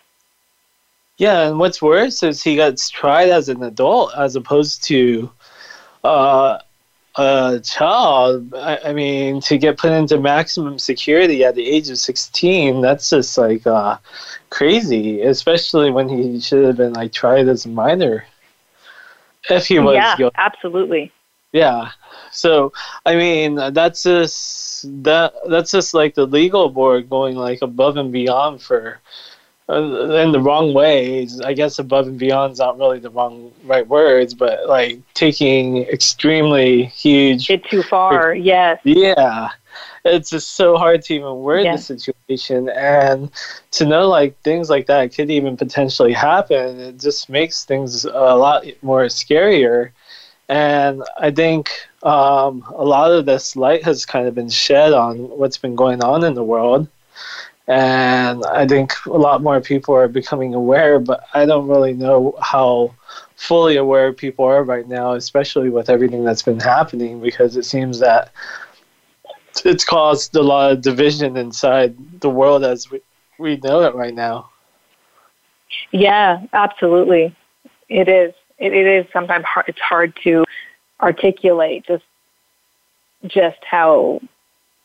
[1.19, 5.31] Yeah, and what's worse is he gets tried as an adult as opposed to
[6.05, 6.59] uh,
[7.17, 8.55] a child.
[8.55, 13.11] I, I, mean, to get put into maximum security at the age of 16, that's
[13.11, 13.97] just like uh,
[14.51, 18.27] crazy, especially when he should have been like tried as a minor.
[19.49, 19.95] If he was.
[19.95, 20.37] Yeah, guilty.
[20.39, 21.13] absolutely.
[21.53, 21.91] Yeah.
[22.33, 22.73] So
[23.05, 28.13] I mean, that's just that that's just like the legal board going like above and
[28.13, 29.01] beyond for
[29.69, 31.41] uh, in the wrong ways.
[31.41, 35.79] I guess above and beyond is not really the wrong right words, but like taking
[35.85, 37.51] extremely huge.
[37.51, 38.35] It too far.
[38.35, 38.81] yes.
[38.85, 39.51] Yeah.
[40.05, 41.75] It's just so hard to even word yeah.
[41.75, 43.29] the situation, and
[43.73, 46.79] to know like things like that could even potentially happen.
[46.79, 49.91] It just makes things a lot more scarier
[50.49, 51.71] and I think
[52.07, 56.03] um, a lot of this light has kind of been shed on what's been going
[56.05, 56.87] on in the world.
[57.67, 62.37] And I think a lot more people are becoming aware, but I don't really know
[62.41, 62.95] how
[63.35, 67.99] fully aware people are right now, especially with everything that's been happening, because it seems
[67.99, 68.31] that
[69.65, 73.01] it's caused a lot of division inside the world as we,
[73.41, 74.49] we know it right now.
[75.91, 77.35] Yeah, absolutely.
[77.89, 80.45] It is it, it is sometimes hard, it's hard to
[81.01, 82.05] articulate just
[83.27, 84.21] just how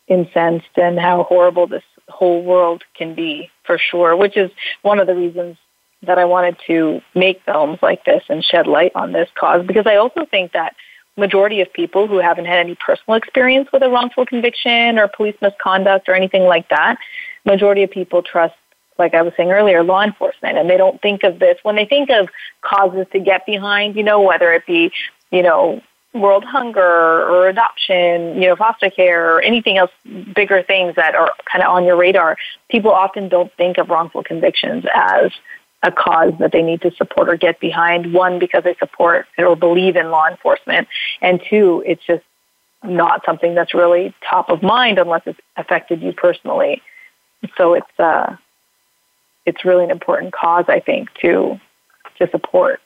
[0.07, 5.07] incensed and how horrible this whole world can be for sure which is one of
[5.07, 5.57] the reasons
[6.03, 9.85] that I wanted to make films like this and shed light on this cause because
[9.85, 10.75] I also think that
[11.17, 15.35] majority of people who haven't had any personal experience with a wrongful conviction or police
[15.41, 16.97] misconduct or anything like that
[17.45, 18.55] majority of people trust
[19.01, 21.57] like I was saying earlier, law enforcement, and they don't think of this.
[21.63, 22.29] When they think of
[22.61, 24.91] causes to get behind, you know, whether it be,
[25.31, 25.81] you know,
[26.13, 29.91] world hunger or adoption, you know, foster care or anything else,
[30.35, 32.37] bigger things that are kind of on your radar.
[32.69, 35.31] People often don't think of wrongful convictions as
[35.83, 38.13] a cause that they need to support or get behind.
[38.13, 40.87] One, because they support or believe in law enforcement,
[41.21, 42.23] and two, it's just
[42.83, 46.81] not something that's really top of mind unless it's affected you personally.
[47.57, 48.35] So it's uh,
[49.45, 51.59] it's really an important cause, I think, to
[52.17, 52.81] to support.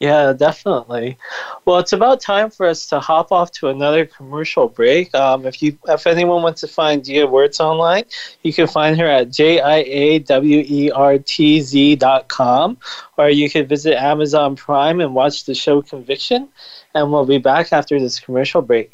[0.00, 1.18] Yeah, definitely.
[1.66, 5.14] Well, it's about time for us to hop off to another commercial break.
[5.14, 8.04] Um, if you, if anyone wants to find Jia Wertz online,
[8.42, 12.78] you can find her at j i a w e r t z dot com,
[13.18, 16.48] or you can visit Amazon Prime and watch the show Conviction.
[16.94, 18.90] And we'll be back after this commercial break.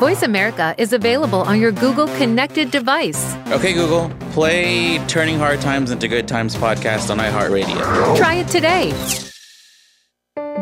[0.00, 3.36] Voice America is available on your Google connected device.
[3.48, 8.16] Okay, Google, play Turning Hard Times into Good Times podcast on iHeartRadio.
[8.16, 8.94] Try it today.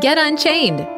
[0.01, 0.98] Get Unchained.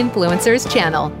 [0.01, 1.20] Influencers channel.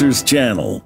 [0.00, 0.82] Influencers channel.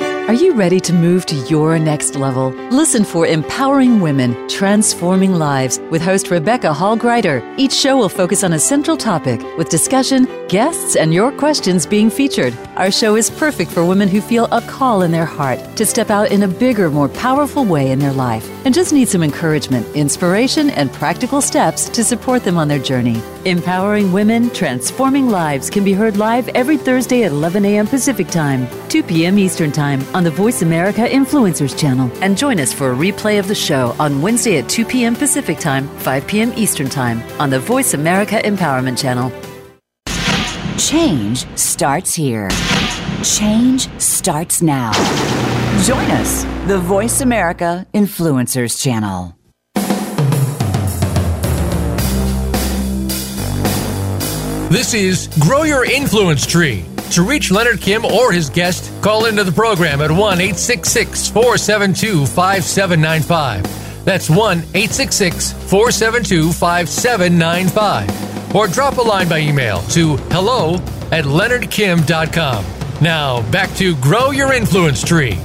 [0.00, 2.50] Are you ready to move to your next level?
[2.70, 7.44] Listen for Empowering Women, Transforming Lives with host Rebecca Hall Gruyter.
[7.56, 12.10] Each show will focus on a central topic with discussion, guests, and your questions being
[12.10, 12.58] featured.
[12.74, 16.10] Our show is perfect for women who feel a call in their heart to step
[16.10, 19.86] out in a bigger, more powerful way in their life and just need some encouragement,
[19.94, 23.22] inspiration, and practical steps to support them on their journey.
[23.46, 27.86] Empowering Women, Transforming Lives can be heard live every Thursday at 11 a.m.
[27.86, 29.38] Pacific Time, 2 p.m.
[29.38, 32.10] Eastern Time on the Voice America Influencers channel.
[32.22, 35.14] And join us for a replay of the show on Wednesday at 2 p.m.
[35.14, 36.52] Pacific Time, 5 p.m.
[36.56, 39.30] Eastern Time on the Voice America Empowerment channel.
[40.76, 42.50] Change starts here.
[43.22, 44.90] Change starts now.
[45.84, 49.36] Join us, the Voice America Influencers channel.
[54.68, 56.84] This is Grow Your Influence Tree.
[57.12, 62.26] To reach Leonard Kim or his guest, call into the program at 1 866 472
[62.26, 64.04] 5795.
[64.04, 68.56] That's 1 866 472 5795.
[68.56, 70.74] Or drop a line by email to hello
[71.12, 72.64] at leonardkim.com.
[73.00, 75.38] Now, back to Grow Your Influence Tree.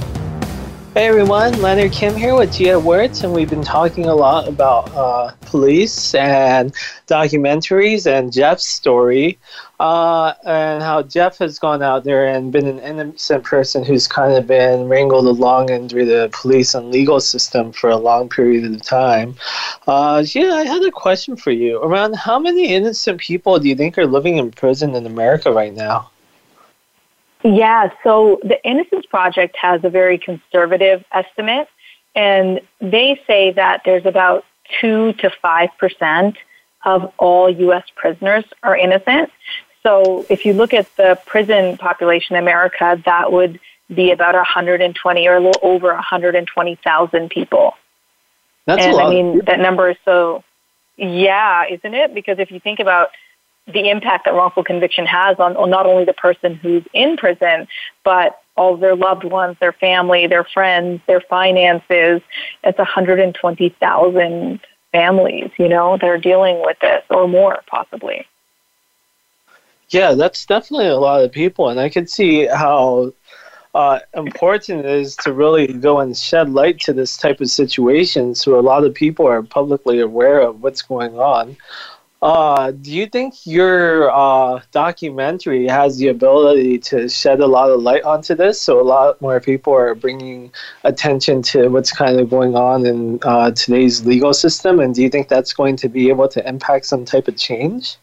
[0.94, 4.94] Hey everyone, Leonard Kim here with Jia Wertz, and we've been talking a lot about
[4.94, 6.74] uh, police and
[7.06, 9.38] documentaries and Jeff's story,
[9.80, 14.34] uh, and how Jeff has gone out there and been an innocent person who's kind
[14.34, 18.82] of been wrangled along into the police and legal system for a long period of
[18.82, 19.34] time.
[19.86, 21.82] Uh, Jia, I had a question for you.
[21.82, 25.72] Around how many innocent people do you think are living in prison in America right
[25.72, 26.10] now?
[27.44, 31.68] Yeah, so the Innocence Project has a very conservative estimate,
[32.14, 34.44] and they say that there's about
[34.80, 36.36] 2 to 5%
[36.84, 37.84] of all U.S.
[37.94, 39.30] prisoners are innocent.
[39.82, 43.58] So if you look at the prison population in America, that would
[43.92, 47.74] be about 120 or a little over 120,000 people.
[48.66, 49.06] That's and a lot.
[49.06, 50.44] I mean, that number is so,
[50.96, 52.14] yeah, isn't it?
[52.14, 53.08] Because if you think about
[53.66, 57.68] the impact that wrongful conviction has on, not only the person who's in prison,
[58.04, 62.20] but all their loved ones, their family, their friends, their finances.
[62.64, 64.60] It's 120,000
[64.90, 68.26] families, you know, that are dealing with this or more possibly.
[69.90, 73.12] Yeah, that's definitely a lot of people, and I can see how
[73.74, 78.34] uh, important it is to really go and shed light to this type of situation
[78.34, 81.56] so a lot of people are publicly aware of what's going on.
[82.22, 87.80] Uh, do you think your uh, documentary has the ability to shed a lot of
[87.80, 90.48] light onto this so a lot more people are bringing
[90.84, 94.78] attention to what's kind of going on in uh, today's legal system?
[94.78, 97.96] And do you think that's going to be able to impact some type of change?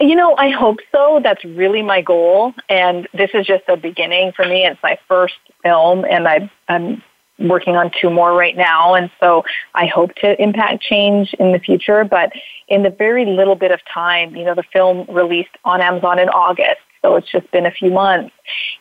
[0.00, 1.20] You know, I hope so.
[1.22, 2.54] That's really my goal.
[2.68, 4.66] And this is just a beginning for me.
[4.66, 7.02] It's my first film, and I, I'm
[7.40, 8.94] working on two more right now.
[8.94, 12.04] And so I hope to impact change in the future.
[12.04, 12.32] But
[12.68, 16.28] in the very little bit of time, you know, the film released on Amazon in
[16.28, 16.80] August.
[17.02, 18.34] So it's just been a few months.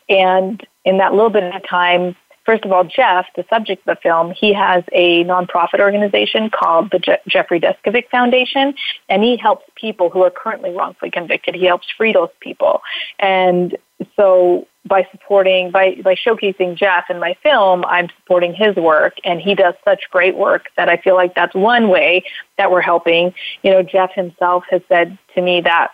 [0.10, 2.16] And in that little bit of time,
[2.50, 6.90] first of all, Jeff, the subject of the film, he has a nonprofit organization called
[6.90, 8.74] the Je- Jeffrey Deskovic Foundation,
[9.08, 11.54] and he helps people who are currently wrongfully convicted.
[11.54, 12.82] He helps free those people.
[13.20, 13.78] And
[14.16, 19.40] so by supporting, by, by showcasing Jeff in my film, I'm supporting his work, and
[19.40, 22.24] he does such great work that I feel like that's one way
[22.58, 23.32] that we're helping.
[23.62, 25.92] You know, Jeff himself has said to me that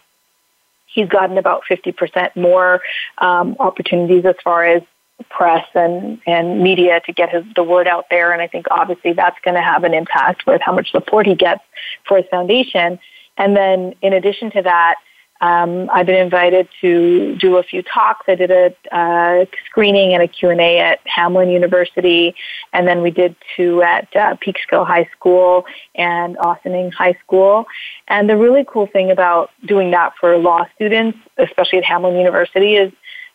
[0.86, 2.80] he's gotten about 50% more
[3.18, 4.84] um, opportunities as far as
[5.30, 8.32] press and, and media to get his, the word out there.
[8.32, 11.36] And I think obviously that's going to have an impact with how much support he
[11.36, 11.61] gets
[12.07, 12.99] for his foundation.
[13.38, 14.95] And then in addition to that,
[15.41, 18.26] um, I've been invited to do a few talks.
[18.28, 22.34] I did a uh, screening and a Q&A at Hamline University,
[22.72, 27.66] and then we did two at uh, Peekskill High School and Ossining High School.
[28.07, 32.76] And the really cool thing about doing that for law students, especially at Hamline University,
[32.76, 32.93] is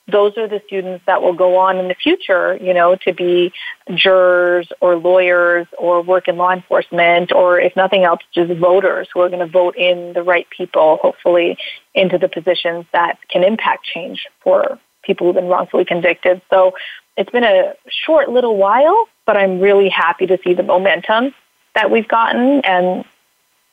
[0.08, 3.52] those are the students that will go on in the future, you know, to be
[3.94, 9.20] jurors or lawyers or work in law enforcement or if nothing else, just voters who
[9.20, 11.56] are going to vote in the right people, hopefully
[11.94, 16.42] into the positions that can impact change for people who've been wrongfully convicted.
[16.50, 16.74] So
[17.16, 21.34] it's been a short little while, but I'm really happy to see the momentum
[21.74, 23.04] that we've gotten and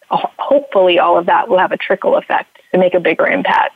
[0.09, 3.73] hopefully all of that will have a trickle effect to make a bigger impact.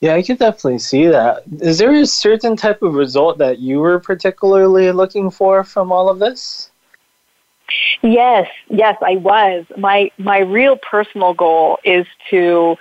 [0.00, 1.42] Yeah, I can definitely see that.
[1.60, 6.08] Is there a certain type of result that you were particularly looking for from all
[6.08, 6.70] of this?
[8.02, 9.66] Yes, yes, I was.
[9.76, 12.76] My my real personal goal is to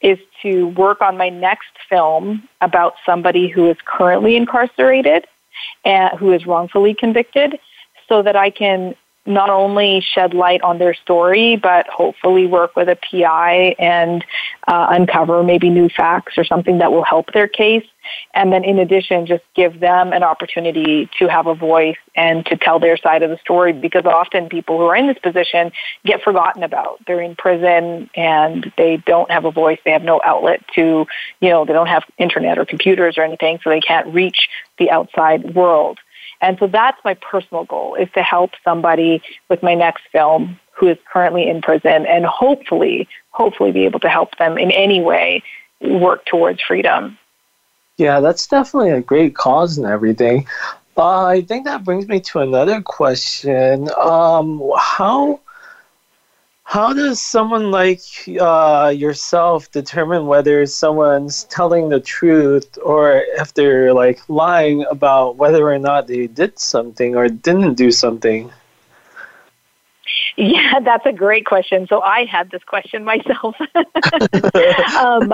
[0.00, 5.26] is to work on my next film about somebody who is currently incarcerated
[5.84, 7.58] and who is wrongfully convicted
[8.08, 8.94] so that I can
[9.28, 14.24] not only shed light on their story, but hopefully work with a PI and
[14.66, 17.84] uh, uncover maybe new facts or something that will help their case.
[18.32, 22.56] And then, in addition, just give them an opportunity to have a voice and to
[22.56, 25.72] tell their side of the story because often people who are in this position
[26.06, 27.00] get forgotten about.
[27.06, 29.78] They're in prison and they don't have a voice.
[29.84, 31.06] They have no outlet to,
[31.40, 34.48] you know, they don't have internet or computers or anything, so they can't reach
[34.78, 35.98] the outside world.
[36.40, 40.88] And so that's my personal goal is to help somebody with my next film who
[40.88, 45.42] is currently in prison and hopefully, hopefully be able to help them in any way
[45.80, 47.18] work towards freedom.
[47.96, 50.46] Yeah, that's definitely a great cause and everything.
[50.96, 53.88] Uh, I think that brings me to another question.
[53.96, 55.40] Um, how
[56.68, 58.02] how does someone like
[58.38, 65.66] uh, yourself determine whether someone's telling the truth or if they're like lying about whether
[65.66, 68.52] or not they did something or didn't do something?
[70.36, 71.86] Yeah, that's a great question.
[71.86, 73.56] So I had this question myself.
[73.74, 75.32] um,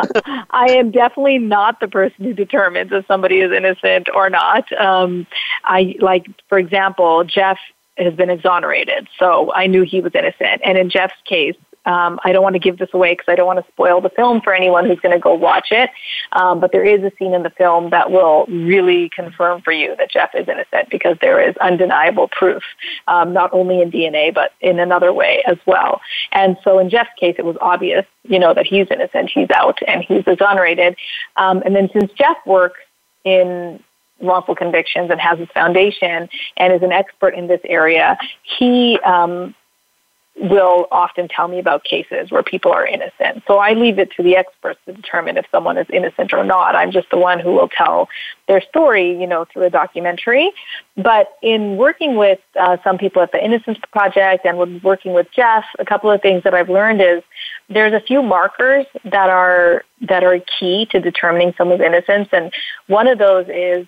[0.51, 4.73] I am definitely not the person who determines if somebody is innocent or not.
[4.81, 5.27] Um,
[5.65, 7.59] I like, for example, Jeff
[7.97, 9.09] has been exonerated.
[9.19, 10.63] So I knew he was innocent.
[10.65, 13.47] And in Jeff's case, um, I don't want to give this away because I don't
[13.47, 15.91] want to spoil the film for anyone who's going to go watch it.
[16.33, 19.95] Um, but there is a scene in the film that will really confirm for you
[19.97, 22.63] that Jeff is innocent because there is undeniable proof,
[23.07, 26.01] um, not only in DNA but in another way as well.
[26.33, 29.79] And so in Jeff's case, it was obvious, you know, that he's innocent, he's out,
[29.87, 30.97] and he's exonerated.
[31.37, 32.81] Um, and then since Jeff works
[33.25, 33.83] in
[34.25, 38.17] wrongful convictions and has his foundation and is an expert in this area,
[38.59, 39.55] he um,
[40.37, 43.45] will often tell me about cases where people are innocent.
[43.47, 46.75] So I leave it to the experts to determine if someone is innocent or not.
[46.75, 48.09] I'm just the one who will tell
[48.49, 50.51] their story, you know, through a documentary.
[50.97, 55.29] But in working with uh, some people at the Innocence Project and with working with
[55.35, 57.23] Jeff, a couple of things that I've learned is
[57.69, 62.53] there's a few markers that are that are key to determining someone's innocence, and
[62.89, 63.87] one of those is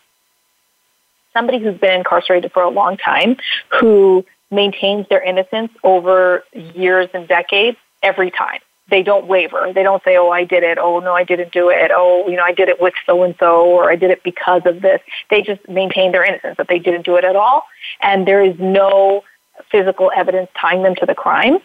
[1.36, 3.36] somebody who's been incarcerated for a long time
[3.80, 8.60] who maintains their innocence over years and decades every time.
[8.88, 9.72] They don't waver.
[9.74, 10.78] They don't say, oh, I did it.
[10.78, 11.90] Oh, no, I didn't do it.
[11.92, 14.62] Oh, you know, I did it with so and so, or I did it because
[14.64, 15.00] of this.
[15.28, 17.64] They just maintain their innocence, that they didn't do it at all.
[18.00, 19.24] And there is no
[19.72, 21.58] physical evidence tying them to the crime.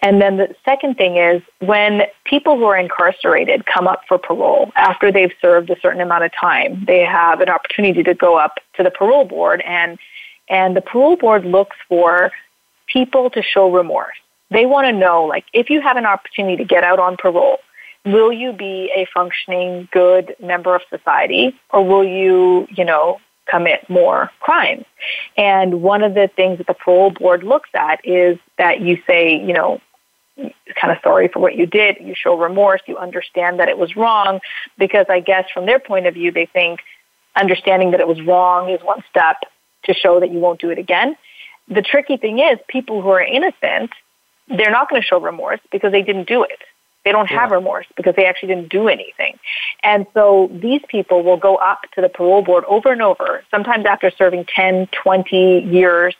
[0.00, 4.72] And then the second thing is when people who are incarcerated come up for parole
[4.76, 8.58] after they've served a certain amount of time, they have an opportunity to go up
[8.74, 9.98] to the parole board and
[10.48, 12.30] and the parole board looks for
[12.86, 14.16] people to show remorse.
[14.50, 17.58] They want to know like if you have an opportunity to get out on parole,
[18.04, 23.18] will you be a functioning, good member of society, or will you, you know,
[23.52, 24.84] commit more crimes?
[25.36, 29.34] And one of the things that the parole board looks at is that you say,
[29.34, 29.80] you know,
[30.80, 33.94] kind of sorry for what you did, you show remorse, you understand that it was
[33.96, 34.40] wrong,
[34.78, 36.80] because I guess from their point of view, they think
[37.36, 39.36] understanding that it was wrong is one step
[39.84, 41.16] to show that you won't do it again.
[41.68, 43.90] The tricky thing is, people who are innocent,
[44.48, 46.60] they're not going to show remorse because they didn't do it.
[47.04, 47.56] They don't have yeah.
[47.56, 49.38] remorse because they actually didn't do anything.
[49.82, 53.86] And so these people will go up to the parole board over and over, sometimes
[53.86, 56.14] after serving 10, 20 years.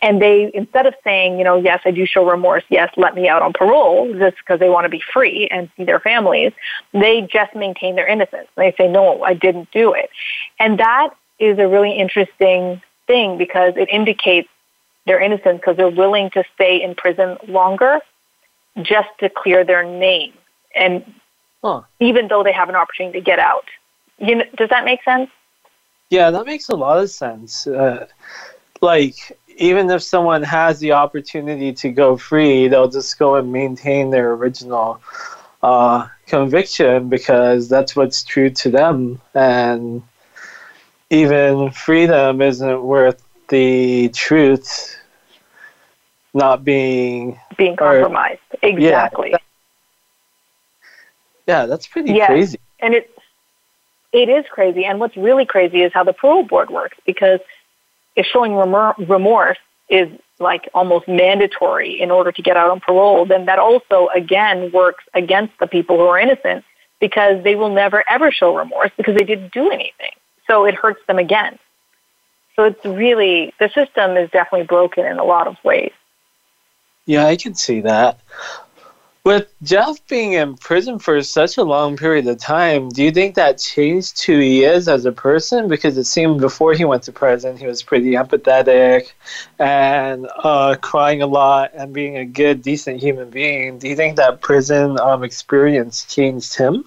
[0.00, 3.28] And they, instead of saying, you know, yes, I do show remorse, yes, let me
[3.28, 6.52] out on parole, just because they want to be free and see their families,
[6.92, 8.46] they just maintain their innocence.
[8.56, 10.10] They say, no, I didn't do it.
[10.60, 11.10] And that
[11.40, 14.48] is a really interesting thing because it indicates
[15.06, 18.00] their innocence because they're willing to stay in prison longer
[18.82, 20.32] just to clear their name,
[20.74, 21.04] and
[21.62, 21.82] huh.
[22.00, 23.64] even though they have an opportunity to get out.
[24.18, 25.30] You know, does that make sense?
[26.10, 27.66] Yeah, that makes a lot of sense.
[27.66, 28.06] Uh,
[28.80, 34.10] like, even if someone has the opportunity to go free, they'll just go and maintain
[34.10, 35.00] their original
[35.62, 39.20] uh, conviction because that's what's true to them.
[39.34, 40.02] And
[41.10, 44.96] even freedom isn't worth the truth
[46.34, 48.40] not being being compromised.
[48.62, 49.30] Or, exactly.
[49.30, 49.38] Yeah,
[51.46, 52.28] yeah, that's pretty yes.
[52.28, 52.60] crazy.
[52.80, 53.10] And it
[54.12, 54.84] it is crazy.
[54.84, 57.40] And what's really crazy is how the parole board works because
[58.16, 59.58] if showing remorse
[59.88, 60.08] is
[60.38, 65.04] like almost mandatory in order to get out on parole, then that also again works
[65.14, 66.64] against the people who are innocent
[67.00, 70.12] because they will never ever show remorse because they didn't do anything.
[70.46, 71.58] So it hurts them again.
[72.56, 75.92] So it's really, the system is definitely broken in a lot of ways.
[77.08, 78.20] Yeah, I can see that.
[79.24, 83.34] With Jeff being in prison for such a long period of time, do you think
[83.34, 85.68] that changed who he is as a person?
[85.68, 89.12] Because it seemed before he went to prison, he was pretty empathetic
[89.58, 93.78] and uh, crying a lot and being a good, decent human being.
[93.78, 96.84] Do you think that prison um, experience changed him?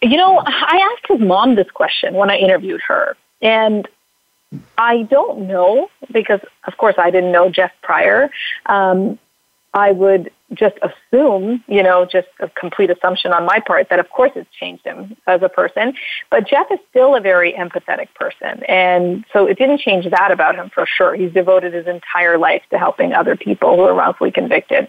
[0.00, 3.88] You know, I asked his mom this question when I interviewed her, and
[4.78, 8.30] I don't know because, of course, I didn't know Jeff prior.
[8.66, 9.18] Um,
[9.74, 14.08] I would just assume, you know, just a complete assumption on my part that, of
[14.08, 15.94] course, it's changed him as a person.
[16.30, 18.62] But Jeff is still a very empathetic person.
[18.68, 21.16] And so it didn't change that about him for sure.
[21.16, 24.86] He's devoted his entire life to helping other people who are wrongfully convicted.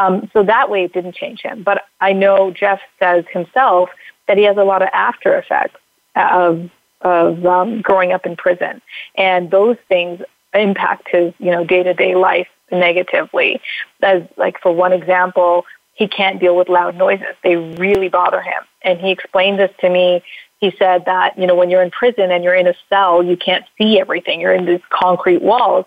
[0.00, 1.64] Um, so that way it didn't change him.
[1.64, 3.90] But I know Jeff says himself
[4.28, 5.80] that he has a lot of after effects
[6.14, 6.70] of
[7.02, 8.80] of um, growing up in prison,
[9.16, 10.20] and those things
[10.54, 13.60] impact his you know day to day life negatively.
[14.02, 18.62] As like for one example, he can't deal with loud noises; they really bother him.
[18.82, 20.22] And he explained this to me.
[20.60, 23.36] He said that you know when you're in prison and you're in a cell, you
[23.36, 24.40] can't see everything.
[24.40, 25.86] You're in these concrete walls,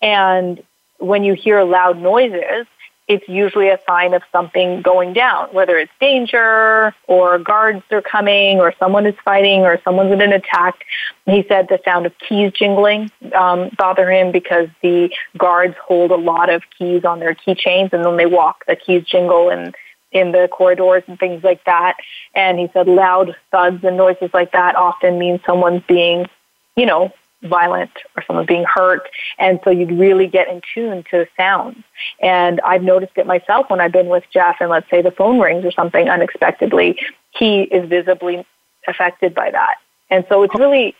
[0.00, 0.62] and
[0.98, 2.66] when you hear loud noises,
[3.12, 8.58] it's usually a sign of something going down, whether it's danger or guards are coming
[8.58, 10.84] or someone is fighting or someone's in an attack.
[11.26, 16.16] He said the sound of keys jingling um, bother him because the guards hold a
[16.16, 19.74] lot of keys on their keychains and then they walk, the keys jingle and
[20.10, 21.96] in the corridors and things like that.
[22.34, 26.26] And he said loud thuds and noises like that often mean someone's being,
[26.76, 27.12] you know,
[27.42, 29.08] violent or someone being hurt.
[29.38, 31.82] And so you'd really get in tune to sounds.
[32.20, 35.40] And I've noticed it myself when I've been with Jeff and let's say the phone
[35.40, 36.98] rings or something unexpectedly,
[37.30, 38.46] he is visibly
[38.86, 39.76] affected by that.
[40.10, 40.94] And so it's really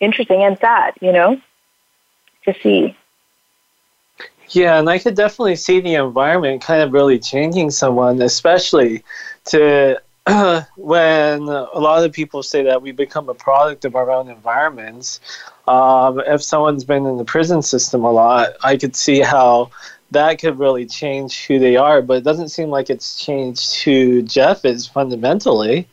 [0.00, 1.40] interesting and sad, you know,
[2.44, 2.96] to see.
[4.50, 9.02] Yeah, and I could definitely see the environment kind of really changing someone, especially
[9.46, 10.00] to
[10.76, 15.20] when a lot of people say that we become a product of our own environments,
[15.68, 19.70] um, if someone's been in the prison system a lot, I could see how
[20.12, 22.00] that could really change who they are.
[22.00, 25.88] But it doesn't seem like it's changed who Jeff is fundamentally.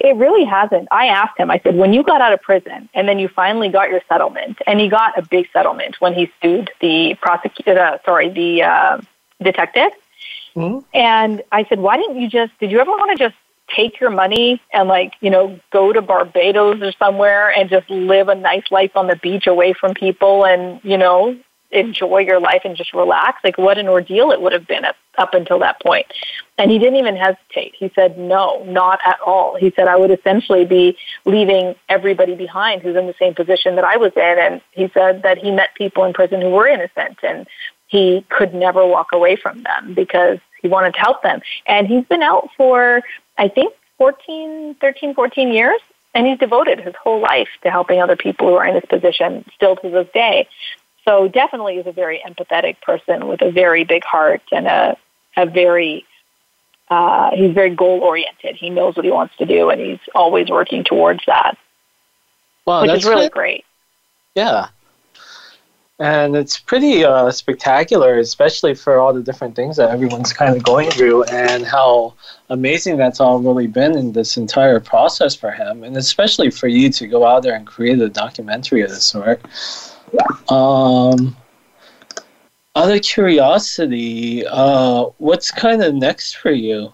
[0.00, 0.88] It really hasn't.
[0.92, 3.68] I asked him, I said, when you got out of prison and then you finally
[3.68, 7.98] got your settlement, and he got a big settlement when he sued the prosecutor, uh,
[8.04, 9.00] sorry, the uh,
[9.42, 9.90] detective.
[10.56, 10.86] Mm-hmm.
[10.94, 13.36] And I said, why didn't you just, did you ever want to just
[13.74, 18.28] take your money and like, you know, go to Barbados or somewhere and just live
[18.28, 21.36] a nice life on the beach away from people and, you know,
[21.70, 23.42] enjoy your life and just relax?
[23.42, 26.06] Like what an ordeal it would have been up, up until that point.
[26.56, 27.74] And he didn't even hesitate.
[27.76, 29.56] He said, no, not at all.
[29.56, 33.84] He said, I would essentially be leaving everybody behind who's in the same position that
[33.84, 34.36] I was in.
[34.38, 37.46] And he said that he met people in prison who were innocent and
[37.86, 41.40] he could never walk away from them because he wanted to help them.
[41.66, 43.02] And he's been out for,
[43.38, 45.80] I think, 14, 13, 14 years.
[46.14, 49.44] And he's devoted his whole life to helping other people who are in this position
[49.54, 50.48] still to this day.
[51.04, 54.96] So definitely is a very empathetic person with a very big heart and a,
[55.36, 56.06] a very,
[56.88, 58.56] uh, he's very goal oriented.
[58.56, 61.58] He knows what he wants to do and he's always working towards that.
[62.64, 63.64] Wow, which that's is really great.
[64.34, 64.68] Yeah.
[66.00, 70.62] And it's pretty uh, spectacular, especially for all the different things that everyone's kind of
[70.64, 72.14] going through and how
[72.50, 75.84] amazing that's all really been in this entire process for him.
[75.84, 79.40] And especially for you to go out there and create a documentary of this sort.
[80.50, 81.36] Um,
[82.74, 86.92] out of curiosity, uh, what's kind of next for you?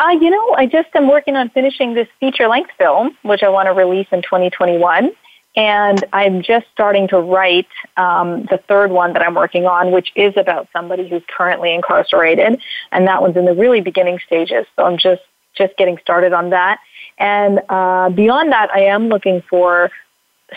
[0.00, 3.50] Uh, you know, I just am working on finishing this feature length film, which I
[3.50, 5.12] want to release in 2021.
[5.54, 10.10] And I'm just starting to write um, the third one that I'm working on, which
[10.16, 14.66] is about somebody who's currently incarcerated, and that one's in the really beginning stages.
[14.76, 15.22] So I'm just
[15.54, 16.80] just getting started on that.
[17.18, 19.90] And uh, beyond that, I am looking for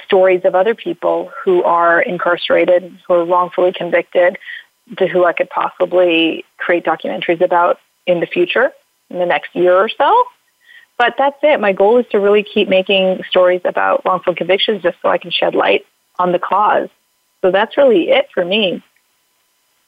[0.06, 4.38] stories of other people who are incarcerated, who are wrongfully convicted,
[4.98, 8.72] to who I could possibly create documentaries about in the future,
[9.10, 10.26] in the next year or so.
[10.98, 11.60] But that's it.
[11.60, 15.32] My goal is to really keep making stories about wrongful convictions just so I can
[15.32, 15.86] shed light
[16.20, 16.90] on the cause.
[17.42, 18.82] So that's really it for me.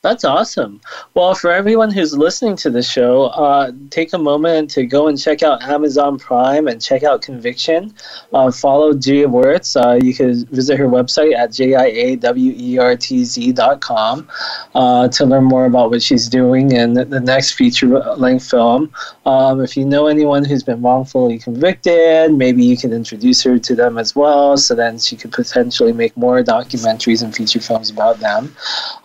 [0.04, 0.80] That's awesome.
[1.16, 5.20] Well, for everyone who's listening to the show, uh, take a moment to go and
[5.20, 7.96] check out Amazon Prime and check out Conviction.
[8.32, 9.76] Uh, follow Jia Wertz.
[9.76, 14.28] Uh, you can visit her website at jiawertz.com
[14.76, 18.94] uh, to learn more about what she's doing in the next feature length film.
[19.26, 23.74] Um, if you know anyone who's been wrongfully convicted, maybe you can introduce her to
[23.74, 28.20] them as well so then she could potentially make more documentaries and feature films about
[28.20, 28.56] them.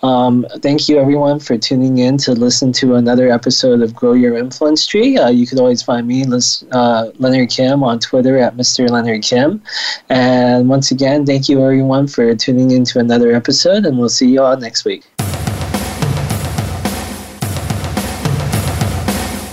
[0.02, 4.36] Um, thank you, everyone, for tuning in to listen to another episode of Grow Your
[4.36, 5.16] Influence Tree.
[5.16, 6.22] Uh, you can always find me,
[6.70, 8.88] uh, Leonard Kim, on Twitter at Mr.
[8.90, 9.62] Leonard Kim.
[10.10, 14.28] And once again, thank you, everyone, for tuning in to another episode, and we'll see
[14.28, 15.11] you all next week.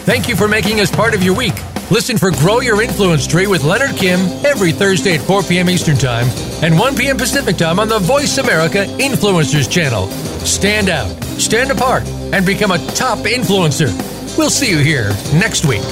[0.10, 1.54] Thank you for making us part of your week.
[1.92, 5.70] Listen for Grow Your Influence Tree with Leonard Kim every Thursday at 4 p.m.
[5.70, 6.26] Eastern Time
[6.64, 7.16] and 1 p.m.
[7.16, 10.08] Pacific Time on the Voice America Influencers channel.
[10.08, 12.02] Stand out, stand apart,
[12.34, 13.96] and become a top influencer.
[14.36, 15.84] We'll see you here next week.